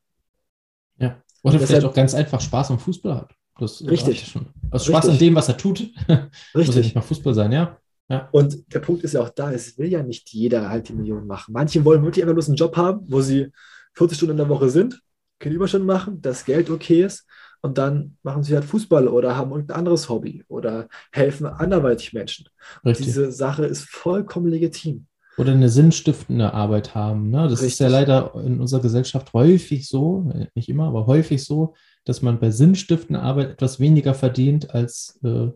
[0.97, 1.21] Ja.
[1.43, 3.35] Oder deshalb, vielleicht auch ganz einfach Spaß am Fußball hat.
[3.59, 4.27] Das richtig.
[4.27, 4.47] Schon.
[4.71, 5.11] Also Spaß richtig.
[5.11, 5.79] an dem, was er tut.
[5.79, 6.29] Richtig.
[6.53, 7.77] Muss ja nicht mal Fußball sein, ja.
[8.09, 8.29] Ja.
[8.31, 11.27] Und der Punkt ist ja auch da, es will ja nicht jeder halt die Millionen
[11.27, 11.53] machen.
[11.53, 13.51] Manche wollen wirklich einfach bloß einen Job haben, wo sie
[13.93, 15.01] 40 Stunden in der Woche sind,
[15.39, 17.25] keine Überstunden machen, das Geld okay ist
[17.61, 22.47] und dann machen sie halt Fußball oder haben irgendein anderes Hobby oder helfen anderweitig Menschen.
[22.83, 25.07] Und diese Sache ist vollkommen legitim.
[25.37, 27.31] Oder eine sinnstiftende Arbeit haben.
[27.31, 27.43] Ne?
[27.43, 27.67] Das Richtig.
[27.69, 31.73] ist ja leider in unserer Gesellschaft häufig so, nicht immer, aber häufig so,
[32.05, 35.47] dass man bei sinnstiftender Arbeit etwas weniger verdient als äh,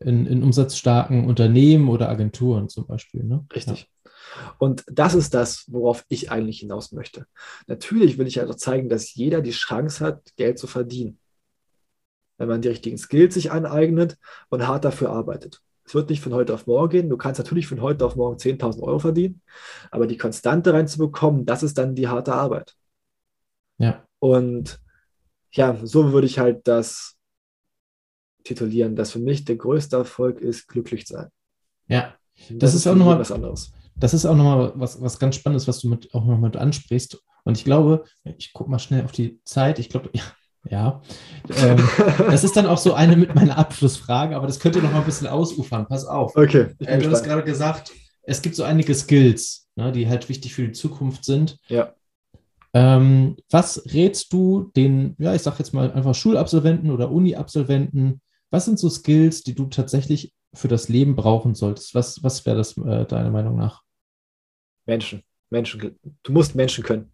[0.00, 3.24] in, in umsatzstarken Unternehmen oder Agenturen zum Beispiel.
[3.24, 3.46] Ne?
[3.54, 3.82] Richtig.
[3.82, 4.08] Ja.
[4.58, 7.26] Und das ist das, worauf ich eigentlich hinaus möchte.
[7.66, 11.18] Natürlich will ich also zeigen, dass jeder die Chance hat, Geld zu verdienen.
[12.36, 14.16] Wenn man die richtigen Skills sich aneignet
[14.48, 15.60] und hart dafür arbeitet.
[15.84, 17.08] Es wird nicht von heute auf morgen gehen.
[17.08, 19.40] Du kannst natürlich von heute auf morgen 10.000 Euro verdienen,
[19.90, 22.74] aber die Konstante reinzubekommen, das ist dann die harte Arbeit.
[23.78, 24.04] Ja.
[24.18, 24.80] Und
[25.50, 27.17] ja, so würde ich halt das
[28.44, 31.28] titulieren, dass für mich der größte Erfolg ist, glücklich sein.
[31.88, 32.14] Ja,
[32.48, 33.72] das, das ist auch nochmal was anderes.
[33.96, 37.18] Das ist auch nochmal was, was ganz Spannendes, was du mit, auch noch mit ansprichst.
[37.44, 39.78] Und ich glaube, ich gucke mal schnell auf die Zeit.
[39.78, 40.22] Ich glaube, ja,
[40.68, 41.02] ja.
[41.56, 45.00] Ähm, das ist dann auch so eine mit meiner Abschlussfrage, aber das könnte noch mal
[45.00, 45.86] ein bisschen ausufern.
[45.88, 46.36] Pass auf.
[46.36, 46.68] Okay.
[46.80, 50.62] Äh, du hast gerade gesagt, es gibt so einige Skills, ne, die halt wichtig für
[50.62, 51.58] die Zukunft sind.
[51.68, 51.94] Ja.
[52.74, 58.20] Ähm, was rätst du den, ja, ich sag jetzt mal einfach Schulabsolventen oder Uni-Absolventen,
[58.50, 61.94] was sind so Skills, die du tatsächlich für das Leben brauchen solltest?
[61.94, 63.82] Was, was wäre das äh, deiner Meinung nach?
[64.86, 65.22] Menschen.
[65.50, 65.98] Menschen.
[66.22, 67.12] Du musst Menschen können.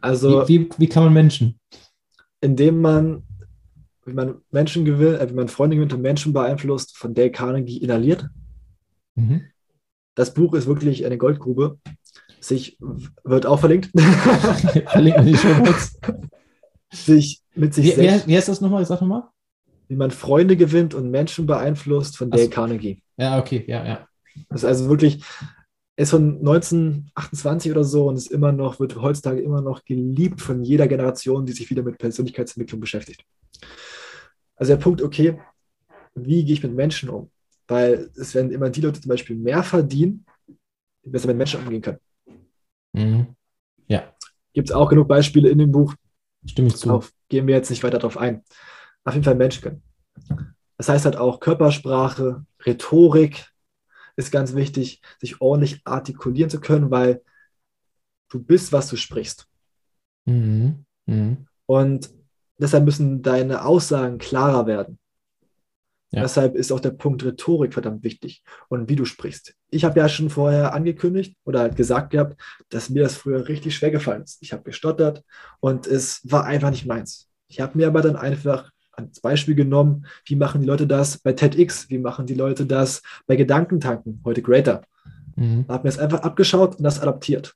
[0.00, 1.58] Also, wie, wie, wie kann man Menschen?
[2.40, 3.24] Indem man,
[4.04, 7.78] wie man Menschen gewinnt, äh, wie man Freunde gewinnt und Menschen beeinflusst, von Dale Carnegie
[7.78, 8.28] inhaliert.
[9.14, 9.42] Mhm.
[10.14, 11.78] Das Buch ist wirklich eine Goldgrube.
[12.40, 12.78] Sich
[13.24, 13.90] wird auch verlinkt.
[13.94, 15.48] Die Show
[16.92, 18.84] sich mit sich Wie, selbst, wie heißt das nochmal?
[18.84, 19.24] Sag nochmal.
[19.88, 22.50] Wie man Freunde gewinnt und Menschen beeinflusst von Dale so.
[22.50, 23.02] Carnegie.
[23.16, 24.08] Ja, okay, ja, ja.
[24.48, 25.24] Das ist also wirklich,
[25.96, 30.62] ist von 1928 oder so und ist immer noch, wird heutzutage immer noch geliebt von
[30.62, 33.24] jeder Generation, die sich wieder mit Persönlichkeitsentwicklung beschäftigt.
[34.56, 35.38] Also der Punkt, okay,
[36.14, 37.30] wie gehe ich mit Menschen um?
[37.68, 40.24] Weil es werden immer die Leute zum Beispiel mehr verdienen,
[41.04, 41.98] die besser mit Menschen umgehen können.
[42.92, 43.26] Mhm.
[43.88, 44.12] Ja,
[44.56, 45.94] Gibt es auch genug Beispiele in dem Buch,
[46.46, 46.88] stimme ich zu.
[46.88, 48.42] Darauf gehen wir jetzt nicht weiter drauf ein.
[49.06, 49.82] Auf jeden Fall Menschen können.
[50.76, 53.46] Das heißt halt auch Körpersprache, Rhetorik
[54.16, 57.22] ist ganz wichtig, sich ordentlich artikulieren zu können, weil
[58.30, 59.46] du bist, was du sprichst.
[60.24, 60.84] Mhm.
[61.06, 61.46] Mhm.
[61.66, 62.10] Und
[62.58, 64.98] deshalb müssen deine Aussagen klarer werden.
[66.10, 66.22] Ja.
[66.22, 69.54] Deshalb ist auch der Punkt Rhetorik verdammt wichtig und wie du sprichst.
[69.70, 72.40] Ich habe ja schon vorher angekündigt oder halt gesagt gehabt,
[72.70, 74.38] dass mir das früher richtig schwer gefallen ist.
[74.40, 75.24] Ich habe gestottert
[75.60, 77.28] und es war einfach nicht meins.
[77.48, 81.32] Ich habe mir aber dann einfach als Beispiel genommen, wie machen die Leute das bei
[81.32, 84.82] TEDx, wie machen die Leute das bei Gedankentanken, heute Greater.
[85.36, 85.66] Mhm.
[85.68, 87.54] Habe mir das einfach abgeschaut und das adaptiert.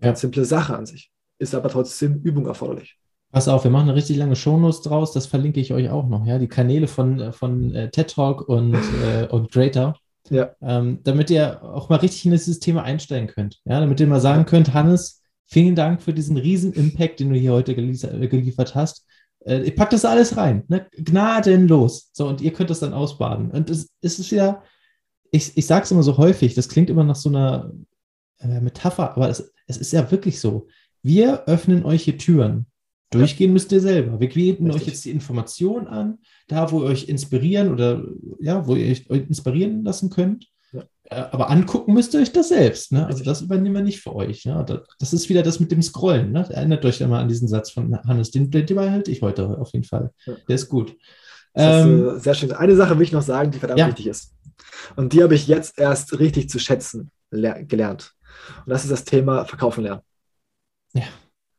[0.00, 0.08] Ja.
[0.08, 1.10] Ganz simple Sache an sich.
[1.38, 2.98] Ist aber trotzdem Übung erforderlich.
[3.30, 6.26] Pass auf, wir machen eine richtig lange Shownotes draus, das verlinke ich euch auch noch,
[6.26, 8.74] ja, die Kanäle von, äh, von äh, TED Talk und,
[9.04, 9.96] äh, und Greater,
[10.28, 10.50] Ja.
[10.60, 14.20] ähm, damit ihr auch mal richtig in dieses Thema einsteigen könnt, ja, damit ihr mal
[14.20, 18.28] sagen könnt, Hannes, vielen Dank für diesen riesen Impact, den du hier heute geliefert, äh,
[18.28, 19.06] geliefert hast.
[19.44, 20.86] Äh, ich pack das alles rein, ne?
[20.96, 23.50] gnadenlos, so, und ihr könnt das dann ausbaden.
[23.50, 24.62] Und es, es ist wieder,
[25.30, 27.72] ich, ich sage es immer so häufig, das klingt immer nach so einer
[28.38, 30.66] äh, Metapher, aber es, es ist ja wirklich so.
[31.02, 32.66] Wir öffnen euch hier Türen.
[33.10, 34.20] Durchgehen müsst ihr selber.
[34.20, 36.18] Wir bieten euch jetzt die Information an,
[36.48, 38.02] da wo ihr euch inspirieren oder
[38.40, 40.46] ja, wo ihr euch inspirieren lassen könnt.
[41.16, 41.24] Ja.
[41.26, 42.92] Äh, Aber angucken müsst ihr euch das selbst.
[42.92, 43.06] Ne?
[43.06, 44.44] Also das übernehmen wir nicht für euch.
[44.46, 44.64] Ne?
[44.98, 46.32] Das- ist wieder das mit dem Scrollen.
[46.32, 46.46] Ne?
[46.50, 48.30] Erinnert euch einmal an diesen Satz von Hannes.
[48.30, 50.10] Den, den behalte ich heute auf jeden Fall.
[50.26, 50.34] Ja.
[50.48, 50.96] Der ist gut.
[51.54, 52.52] Das hast Ähm, sehr schön.
[52.52, 53.88] Eine Sache will ich noch sagen, die verdammt Ja.
[53.88, 54.34] wichtig ist.
[54.96, 58.12] Und die habe ich jetzt erst richtig zu schätzen ler- gelernt.
[58.64, 60.00] Und das ist das Thema Verkaufen lernen.
[60.94, 61.02] Ja.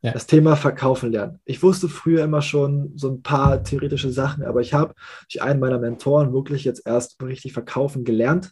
[0.02, 0.12] Ja.
[0.12, 1.40] Das Thema Verkaufen lernen.
[1.46, 4.94] Ich wusste früher immer schon so ein paar theoretische Sachen, aber ich habe
[5.30, 8.50] durch einen meiner Mentoren wirklich jetzt erst richtig verkaufen gelernt.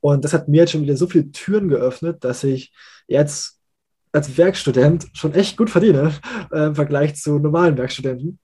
[0.00, 2.72] Und das hat mir jetzt schon wieder so viele Türen geöffnet, dass ich
[3.06, 3.58] jetzt
[4.12, 6.12] als Werkstudent schon echt gut verdiene
[6.50, 8.38] äh, im Vergleich zu normalen Werkstudenten.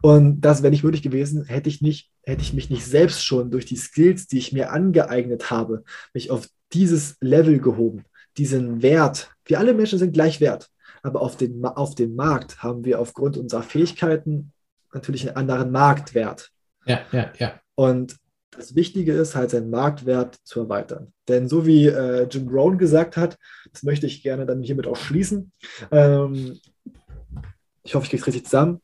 [0.00, 3.50] Und das wäre nicht möglich gewesen, hätte ich nicht, hätte ich mich nicht selbst schon
[3.50, 5.84] durch die Skills, die ich mir angeeignet habe,
[6.14, 8.04] mich auf dieses Level gehoben,
[8.38, 9.30] diesen Wert.
[9.44, 10.70] Wir alle Menschen sind gleich wert,
[11.02, 14.52] aber auf den, Ma- auf dem Markt haben wir aufgrund unserer Fähigkeiten
[14.94, 16.50] natürlich einen anderen Marktwert.
[16.86, 17.60] ja, ja, ja.
[17.74, 18.16] Und
[18.52, 21.12] das Wichtige ist halt, seinen Marktwert zu erweitern.
[21.26, 23.38] Denn so wie äh, Jim Brown gesagt hat,
[23.72, 25.52] das möchte ich gerne dann hiermit auch schließen.
[25.90, 26.60] Ähm,
[27.82, 28.82] ich hoffe, ich kriege es richtig zusammen.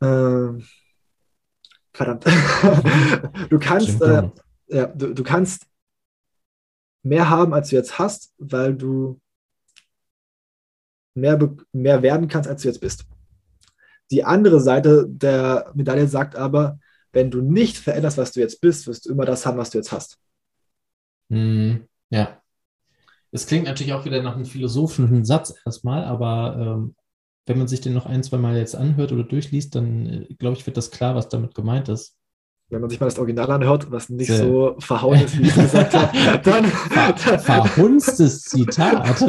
[0.00, 0.66] Ähm,
[1.92, 2.24] verdammt.
[3.50, 4.30] du kannst, äh,
[4.68, 5.66] ja, du, du kannst
[7.02, 9.20] mehr haben, als du jetzt hast, weil du
[11.14, 11.38] mehr,
[11.72, 13.04] mehr werden kannst, als du jetzt bist.
[14.10, 16.78] Die andere Seite der Medaille sagt aber,
[17.16, 19.78] wenn du nicht veränderst, was du jetzt bist, wirst du immer das haben, was du
[19.78, 20.18] jetzt hast.
[21.30, 21.86] Mhm.
[22.10, 22.42] Ja.
[23.32, 26.94] Es klingt natürlich auch wieder nach einem philosophischen Satz erstmal, aber ähm,
[27.46, 30.58] wenn man sich den noch ein, zwei Mal jetzt anhört oder durchliest, dann äh, glaube
[30.58, 32.18] ich, wird das klar, was damit gemeint ist.
[32.68, 34.36] Wenn man sich mal das Original anhört, was nicht Sehr.
[34.38, 39.22] so verhauen ist, wie ich es gesagt habe, dann, Ver verhunstes Zitat.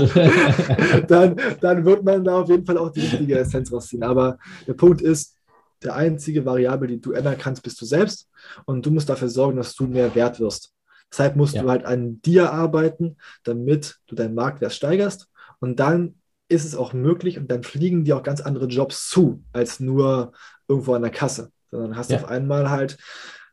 [1.08, 4.04] dann, dann wird man da auf jeden Fall auch die richtige Essenz rausziehen.
[4.04, 5.37] Aber der Punkt ist,
[5.84, 8.30] der einzige Variable, die du ändern kannst, bist du selbst.
[8.66, 10.74] Und du musst dafür sorgen, dass du mehr wert wirst.
[11.12, 11.64] Deshalb musst Ja.
[11.64, 15.28] du halt an dir arbeiten, damit du deinen Marktwert steigerst.
[15.60, 16.16] Und dann
[16.50, 20.32] ist es auch möglich und dann fliegen dir auch ganz andere Jobs zu, als nur
[20.68, 21.52] irgendwo an der Kasse.
[21.72, 22.22] Sondern hast du Ja.
[22.22, 22.98] auf einmal halt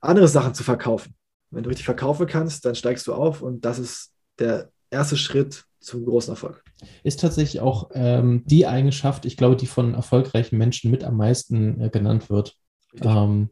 [0.00, 1.14] andere Sachen zu verkaufen.
[1.50, 5.64] Wenn du richtig verkaufen kannst, dann steigst du auf und das ist der erste Schritt
[5.84, 6.62] zum großen Erfolg.
[7.02, 11.80] Ist tatsächlich auch ähm, die Eigenschaft, ich glaube, die von erfolgreichen Menschen mit am meisten
[11.80, 12.56] äh, genannt wird.
[13.00, 13.50] Ähm,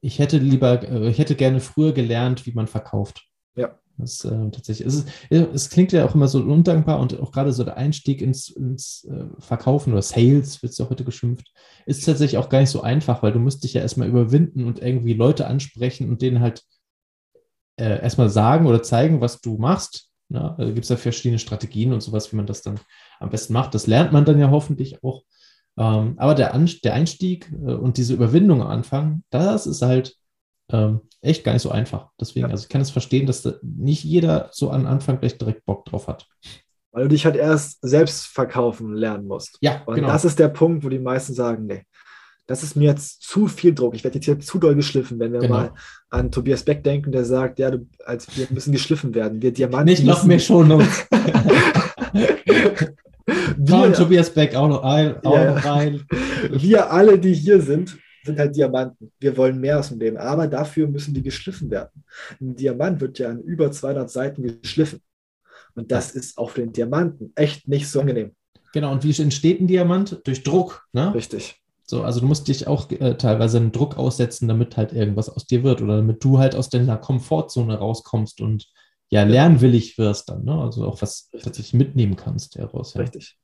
[0.00, 3.26] ich hätte lieber, äh, ich hätte gerne früher gelernt, wie man verkauft.
[3.56, 3.78] Ja.
[3.96, 7.52] Das äh, tatsächlich, es, ist, es klingt ja auch immer so undankbar und auch gerade
[7.52, 11.52] so der Einstieg ins, ins äh, Verkaufen oder Sales, wird es ja heute geschimpft,
[11.86, 14.80] ist tatsächlich auch gar nicht so einfach, weil du musst dich ja erstmal überwinden und
[14.80, 16.64] irgendwie Leute ansprechen und denen halt
[17.76, 20.10] äh, erstmal sagen oder zeigen, was du machst.
[20.30, 22.80] Ja, da gibt es ja verschiedene Strategien und sowas, wie man das dann
[23.20, 23.74] am besten macht.
[23.74, 25.22] Das lernt man dann ja hoffentlich auch.
[25.76, 30.16] Ähm, aber der, An der Einstieg äh, und diese Überwindung am Anfang, das ist halt
[30.70, 32.10] ähm, echt gar nicht so einfach.
[32.20, 32.52] Deswegen, Ja.
[32.52, 35.84] also ich kann es verstehen, dass da nicht jeder so am Anfang gleich direkt Bock
[35.84, 36.26] drauf hat.
[36.92, 39.58] Weil du dich halt erst selbst verkaufen lernen musst.
[39.60, 40.08] Ja, Und genau.
[40.08, 41.82] das ist der Punkt, wo die meisten sagen, nee,
[42.46, 43.94] das ist mir jetzt zu viel Druck.
[43.94, 45.54] Ich werde jetzt hier zu doll geschliffen, wenn wir Genau.
[45.54, 45.72] mal
[46.10, 49.40] an Tobias Beck denken, der sagt, ja, du, als wir müssen geschliffen werden.
[49.40, 50.38] Wir Diamanten Nicht noch mehr.
[53.66, 56.06] Komm, wir, Tobias Beck auch noch, ein, auch Ja, noch rein.
[56.50, 59.10] wir alle, die hier sind, sind halt Diamanten.
[59.18, 62.04] Wir wollen mehr aus dem Leben, aber dafür müssen die geschliffen werden.
[62.40, 65.00] Ein Diamant wird ja an über 200 Seiten geschliffen.
[65.74, 68.32] Und das ist auf den Diamanten echt nicht so angenehm.
[68.72, 70.20] Genau, und wie entsteht ein Diamant?
[70.24, 70.86] Durch Druck.
[70.92, 71.14] Ne?
[71.14, 71.60] Richtig.
[71.86, 75.46] So, also du musst dich auch äh, teilweise einen Druck aussetzen, damit halt irgendwas aus
[75.46, 78.66] dir wird oder damit du halt aus deiner Komfortzone rauskommst und
[79.10, 80.54] ja, lernwillig wirst dann, ne?
[80.60, 82.94] Also auch was tatsächlich mitnehmen kannst daraus.
[82.94, 83.02] Ja.
[83.02, 83.36] Richtig.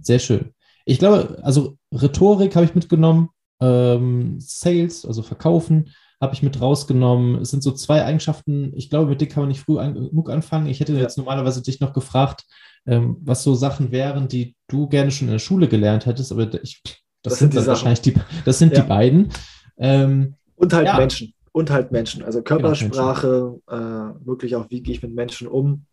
[0.00, 0.52] Sehr schön.
[0.84, 3.30] Ich glaube, also Rhetorik habe ich mitgenommen,
[3.60, 5.90] ähm, Sales, also Verkaufen,
[6.20, 7.36] habe ich mit rausgenommen.
[7.40, 8.72] Es sind so zwei Eigenschaften.
[8.76, 10.66] Ich glaube, mit denen kann man nicht früh an, genug anfangen.
[10.66, 11.00] Ich hätte Ja.
[11.00, 12.44] jetzt normalerweise dich noch gefragt,
[12.86, 16.52] ähm, was so Sachen wären, die du gerne schon in der Schule gelernt hättest, aber
[16.62, 16.82] ich,
[17.24, 18.14] das, Das sind sind wahrscheinlich die,
[18.44, 18.82] das sind Ja.
[18.82, 19.32] die beiden.
[19.78, 20.96] Ähm, Und halt Ja.
[20.96, 21.34] Menschen.
[21.52, 22.22] Und halt Menschen.
[22.22, 25.86] Also Genau, Körpersprache, äh, wirklich auch, wie gehe ich mit Menschen um.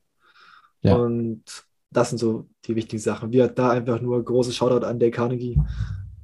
[0.82, 0.96] Ja.
[0.96, 1.44] Und
[1.92, 3.32] das sind so die wichtigen Sachen.
[3.32, 5.60] Wir da einfach nur großes Shoutout an Dale Carnegie.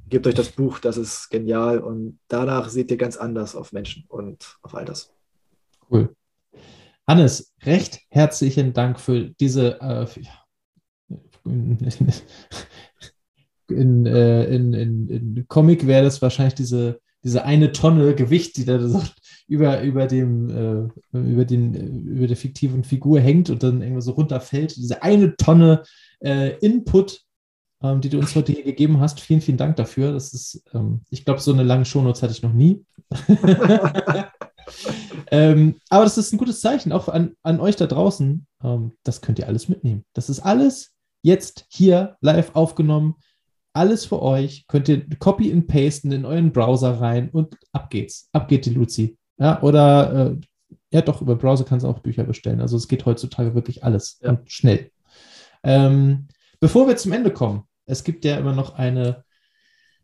[0.09, 1.79] Gebt euch das Buch, das ist genial.
[1.79, 5.13] Und danach seht ihr ganz anders auf Menschen und auf all das.
[5.89, 6.13] Cool.
[7.07, 9.79] Hannes, recht herzlichen Dank für diese.
[9.79, 10.07] Äh,
[13.69, 18.65] in, äh, in, in, in Comic wäre das wahrscheinlich diese, diese eine Tonne Gewicht, die
[18.65, 19.03] da so
[19.47, 24.11] über, über, dem, äh, über, den, über der fiktiven Figur hängt und dann irgendwo so
[24.11, 24.75] runterfällt.
[24.75, 25.83] Diese eine Tonne
[26.19, 27.21] äh, Input,
[27.81, 29.19] ähm, die du uns heute hier gegeben hast.
[29.19, 30.11] Vielen, vielen Dank dafür.
[30.11, 32.85] Das ist, ähm, ich glaube, so eine lange Shownotes hatte ich noch nie.
[35.31, 38.45] ähm, aber das ist ein gutes Zeichen, auch an, an euch da draußen.
[38.63, 40.03] Ähm, das könnt ihr alles mitnehmen.
[40.13, 43.15] Das ist alles jetzt hier live aufgenommen.
[43.77, 44.65] Alles für euch.
[44.67, 48.27] Könnt ihr copy and pasten in euren Browser rein und ab geht's.
[48.33, 49.17] Ab geht die Luzi.
[49.37, 50.37] Ja, oder äh,
[50.91, 52.59] ja, doch, über Browser kannst du auch Bücher bestellen.
[52.61, 54.31] Also es geht heutzutage wirklich alles Ja.
[54.31, 54.89] und schnell.
[55.63, 56.27] Ähm,
[56.59, 59.23] bevor wir zum Ende kommen, es gibt ja immer noch eine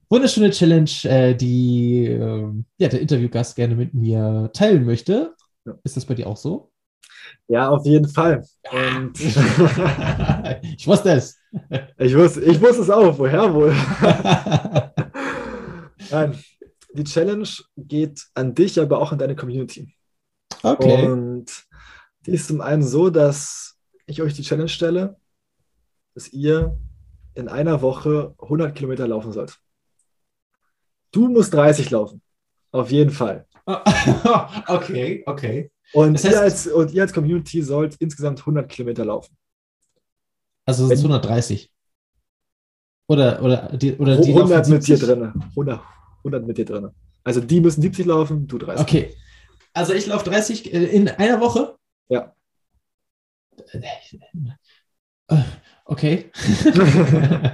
[0.10, 5.34] wunderschöne Challenge, äh, die ähm, ja, der Interviewgast gerne mit mir teilen möchte.
[5.66, 5.74] Ja.
[5.84, 6.73] Ist das bei dir auch so?
[7.48, 8.44] Ja, auf jeden Fall.
[8.72, 11.40] Und ich wusste es.
[11.98, 13.18] ich, wusste, ich wusste es auch.
[13.18, 13.72] Woher wohl?
[16.12, 16.38] Nein,
[16.94, 17.48] die Challenge
[17.78, 19.96] geht an dich, aber auch an deine Community.
[20.64, 21.06] okay.
[21.06, 21.66] Und
[22.26, 25.18] die ist zum einen so, dass ich euch die Challenge stelle,
[26.14, 26.78] dass ihr
[27.36, 29.60] in einer Woche 100 Kilometer laufen sollt.
[31.12, 32.22] Du musst 30 laufen.
[32.72, 33.46] Auf jeden Fall.
[33.66, 35.73] okay, okay.
[35.94, 39.36] Und, Das heißt- ihr, als, und ihr als Community sollt insgesamt 100 Kilometer laufen.
[40.66, 41.70] Also sind es Wenn- 130.
[43.08, 45.08] Oder, oder die, oder die 100 laufen mit dir 70?
[45.08, 45.34] drin.
[45.50, 45.82] 100,
[46.20, 46.90] 100 mit dir drin.
[47.24, 48.82] Also die müssen 70 laufen, du 30.
[48.82, 49.16] Okay.
[49.74, 51.76] Also ich laufe 30 äh, in einer Woche?
[52.10, 52.34] Ja.
[55.28, 55.42] Äh,
[55.86, 56.32] Okay.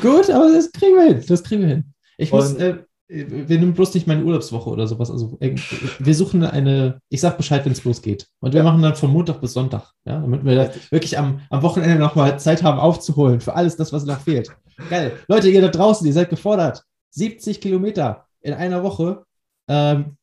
[0.00, 1.24] Gut, aber das kriegen wir hin.
[1.26, 1.92] Das kriegen wir hin.
[2.16, 2.78] Ich muss, äh,
[3.10, 5.10] wir nehmen bloß nicht meine Urlaubswoche oder sowas.
[5.10, 5.60] Also irgend-
[5.98, 8.28] wir suchen eine, ich sag Bescheid, wenn es losgeht.
[8.40, 11.98] Und wir machen dann von Montag bis Sonntag, ja, damit wir wirklich am, am Wochenende
[11.98, 14.50] nochmal Zeit haben aufzuholen für alles das, was noch fehlt.
[14.88, 15.12] Geil.
[15.28, 16.84] Leute, ihr da draußen, ihr seid gefordert.
[17.10, 19.24] 70 Kilometer in einer Woche.
[19.68, 20.16] Ähm,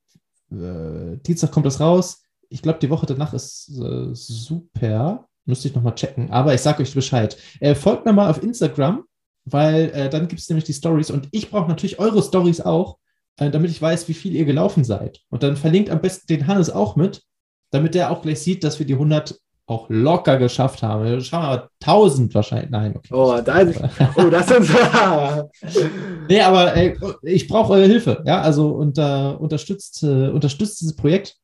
[0.51, 2.21] äh, Dienstag kommt das raus.
[2.49, 5.25] Ich glaube, die Woche danach ist äh, super.
[5.45, 6.31] Müsste ich nochmal checken.
[6.31, 7.37] Aber ich sage euch Bescheid.
[7.59, 9.03] Äh, folgt mir mal auf Instagram,
[9.51, 11.11] weil äh, dann gibt es nämlich die Stories.
[11.11, 12.97] Und ich brauche natürlich eure Stories auch,
[13.37, 15.21] äh, damit ich weiß, wie viel ihr gelaufen seid.
[15.29, 17.23] Und dann verlinkt am besten den Hannes auch mit,
[17.71, 21.03] damit der auch gleich sieht, dass wir die 100 auch locker geschafft haben.
[21.03, 22.69] Wir schauen aber 1000 wahrscheinlich.
[22.69, 23.13] Nein, okay.
[23.13, 23.75] Oh, dein,
[24.15, 24.69] oh, das sind
[26.29, 28.23] Nee, aber ey, ich brauche eure Hilfe.
[28.25, 31.35] Ja, also unter, unterstützt, äh, unterstützt dieses Projekt.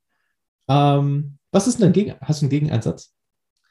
[0.69, 3.13] Ähm, was ist denn dein Gegen Hast du einen Gegeneinsatz?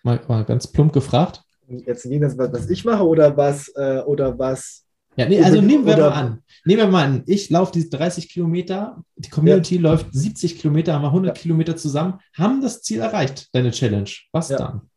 [0.02, 1.42] Mal, mal ganz plump gefragt.
[1.68, 4.84] Jetzt gegen das, was ich mache oder was, äh, oder was.
[5.16, 6.42] Ja, nee, also nehmen wir oder- mal an.
[6.64, 11.02] Nehmen wir mal an, ich laufe diese 30 Kilometer, die Community läuft 70 Kilometer, haben
[11.02, 14.08] wir 100 Kilometer zusammen, haben das Ziel erreicht, deine Challenge.
[14.32, 14.58] Was Ja.
[14.58, 14.90] dann?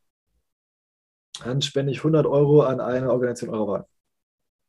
[1.44, 3.86] Dann spende ich 100 Euro an eine Organisation eurer Wahl.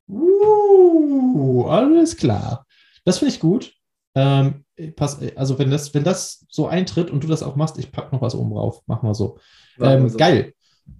[0.09, 2.67] Uh, alles klar.
[3.05, 3.73] Das finde ich gut.
[4.15, 4.65] Ähm,
[4.97, 8.15] pass, also wenn das, wenn das so eintritt und du das auch machst, ich packe
[8.15, 8.83] noch was oben drauf.
[8.87, 9.39] Machen wir so.
[9.79, 10.17] Machen wir Ähm, so.
[10.19, 10.55] Geil.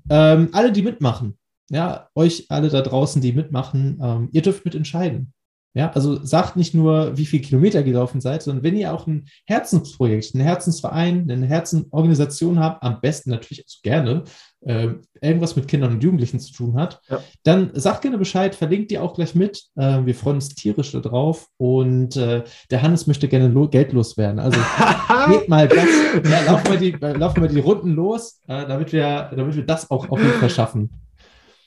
[0.09, 1.39] Ähm, alle, die mitmachen,
[1.71, 5.33] ja, euch alle da draußen, die mitmachen, ähm, ihr dürft mitentscheiden.
[5.77, 9.27] Ja, also sagt nicht nur, wie viele Kilometer gelaufen seid, sondern wenn ihr auch ein
[9.45, 14.25] Herzensprojekt, einen Herzensverein, eine Herzenorganisation habt, am besten natürlich also gerne,
[14.61, 17.21] äh, irgendwas mit Kindern und Jugendlichen zu tun hat, ja.
[17.43, 19.65] dann sagt gerne Bescheid, verlinkt die auch gleich mit.
[19.75, 24.39] Äh, wir freuen uns tierisch darauf und äh, der Hannes möchte gerne Geld loswerden.
[24.39, 24.59] Also
[25.29, 25.85] geht mal das,
[26.25, 29.91] ja, laufen, wir die, laufen wir die Runden los, äh, damit, wir, damit wir das
[29.91, 30.91] auch auf jeden Fall schaffen.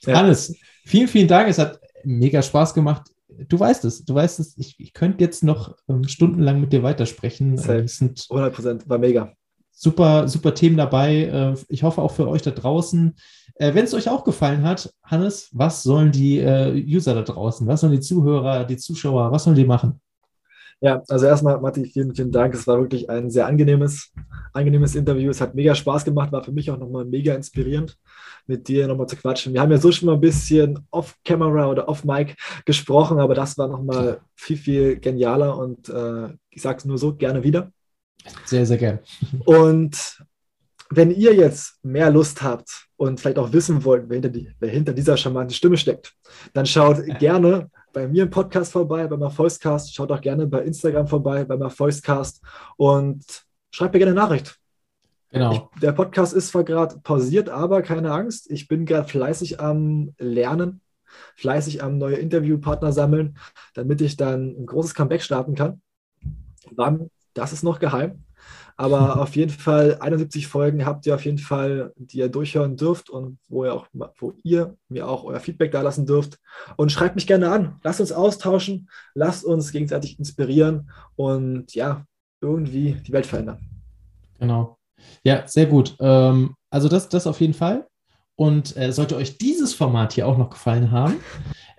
[0.04, 0.16] Ja.
[0.16, 1.48] Hannes, vielen, vielen Dank.
[1.48, 3.04] Es hat mega Spaß gemacht
[3.48, 6.82] du weißt es, du weißt es, ich, ich könnte jetzt noch ähm, stundenlang mit dir
[6.82, 7.58] weitersprechen.
[7.58, 9.32] Äh, es sind 100 Prozent, war mega.
[9.72, 11.24] Super, super Themen dabei.
[11.24, 13.14] Äh, ich hoffe auch für euch da draußen.
[13.54, 17.66] Äh, Wenn es euch auch gefallen hat, Hannes, was sollen die äh, User da draußen,
[17.66, 20.00] was sollen die Zuhörer, die Zuschauer, was sollen die machen?
[20.82, 22.54] Ja, also erstmal, Matti, vielen, vielen Dank.
[22.54, 24.12] Es war wirklich ein sehr angenehmes,
[24.54, 25.30] angenehmes Interview.
[25.30, 27.98] Es hat mega Spaß gemacht, war für mich auch nochmal mega inspirierend,
[28.46, 29.52] mit dir nochmal zu quatschen.
[29.52, 33.68] Wir haben ja so schon mal ein bisschen off-Camera oder off-Mic gesprochen, aber das war
[33.68, 37.70] nochmal viel, viel genialer und äh, ich sage es nur so, gerne wieder.
[38.46, 39.00] Sehr, sehr gern.
[39.44, 40.24] Und
[40.88, 44.70] wenn ihr jetzt mehr Lust habt und vielleicht auch wissen wollt, wer hinter, die, wer
[44.70, 46.14] hinter dieser charmanten Stimme steckt,
[46.54, 49.94] dann schaut gerne bei mir im Podcast vorbei, beim Erfolgscast.
[49.94, 52.42] Schaut auch gerne bei Instagram vorbei, beim Erfolgscast
[52.76, 53.24] und
[53.70, 54.58] schreibt mir gerne eine Nachricht.
[55.30, 55.52] Genau.
[55.52, 58.50] Ich, der Podcast ist zwar gerade pausiert, aber keine Angst.
[58.50, 60.80] Ich bin gerade fleißig am Lernen,
[61.36, 63.38] fleißig am neue Interviewpartner sammeln,
[63.74, 65.80] damit ich dann ein großes Comeback starten kann.
[66.72, 68.24] Wann, das ist noch geheim.
[68.76, 73.10] Aber auf jeden Fall 71 Folgen habt ihr auf jeden Fall, die ihr durchhören dürft
[73.10, 73.86] und wo ihr, auch,
[74.18, 76.38] wo ihr mir auch euer Feedback da lassen dürft.
[76.76, 77.78] Und schreibt mich gerne an.
[77.82, 82.06] Lasst uns austauschen, lasst uns gegenseitig inspirieren und ja,
[82.40, 83.58] irgendwie die Welt verändern.
[84.38, 84.78] Genau.
[85.24, 85.96] Ja, sehr gut.
[86.00, 87.86] Ähm, also das, das auf jeden Fall.
[88.36, 91.16] Und äh, sollte euch dieses Format hier auch noch gefallen haben,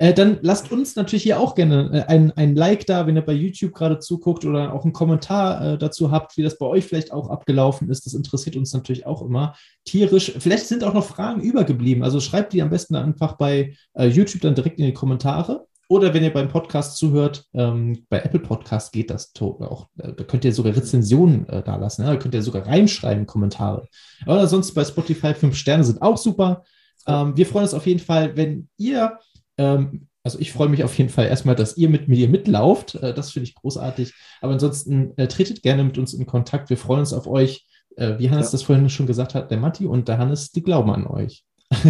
[0.02, 3.22] äh, dann lasst uns natürlich hier auch gerne äh, ein, ein Like da, wenn ihr
[3.22, 6.86] bei YouTube gerade zuguckt oder auch einen Kommentar äh, dazu habt, wie das bei euch
[6.86, 8.08] vielleicht auch abgelaufen ist.
[8.08, 9.54] Das interessiert uns natürlich auch immer
[9.86, 10.34] tierisch.
[10.40, 12.04] Vielleicht sind auch noch Fragen übergeblieben.
[12.04, 15.68] Also schreibt die am besten einfach bei äh, YouTube dann direkt in die Kommentare.
[15.88, 19.88] Oder wenn ihr beim Podcast zuhört, ähm, bei Apple Podcast geht das auch.
[20.00, 22.02] Äh, da könnt ihr sogar Rezensionen äh, da lassen.
[22.02, 22.10] Ja?
[22.10, 23.88] Da könnt ihr sogar reinschreiben, Kommentare.
[24.26, 26.64] Aber sonst bei Spotify fünf Sterne sind auch super.
[27.06, 29.20] Ähm, wir freuen uns auf jeden Fall, wenn ihr
[29.62, 32.96] ähm, also ich freue mich auf jeden Fall erstmal, dass ihr mit mir mitlauft.
[32.96, 34.14] Äh, das finde ich großartig.
[34.42, 36.70] Aber ansonsten äh, tretet gerne mit uns in Kontakt.
[36.70, 37.66] Wir freuen uns auf euch.
[37.96, 38.52] Äh, wie Hannes ja.
[38.54, 41.44] das vorhin schon gesagt hat, der Matti und der Hannes, die glauben an euch.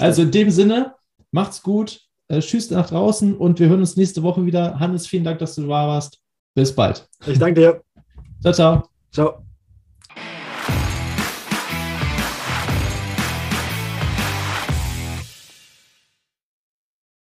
[0.00, 0.94] also in dem Sinne,
[1.30, 2.00] macht's gut.
[2.28, 4.78] Äh, tschüss nach draußen und wir hören uns nächste Woche wieder.
[4.78, 6.20] Hannes, vielen Dank, dass du da warst.
[6.54, 7.08] Bis bald.
[7.26, 7.82] Ich danke dir.
[8.40, 8.88] Ciao, ciao.
[9.10, 9.43] Ciao.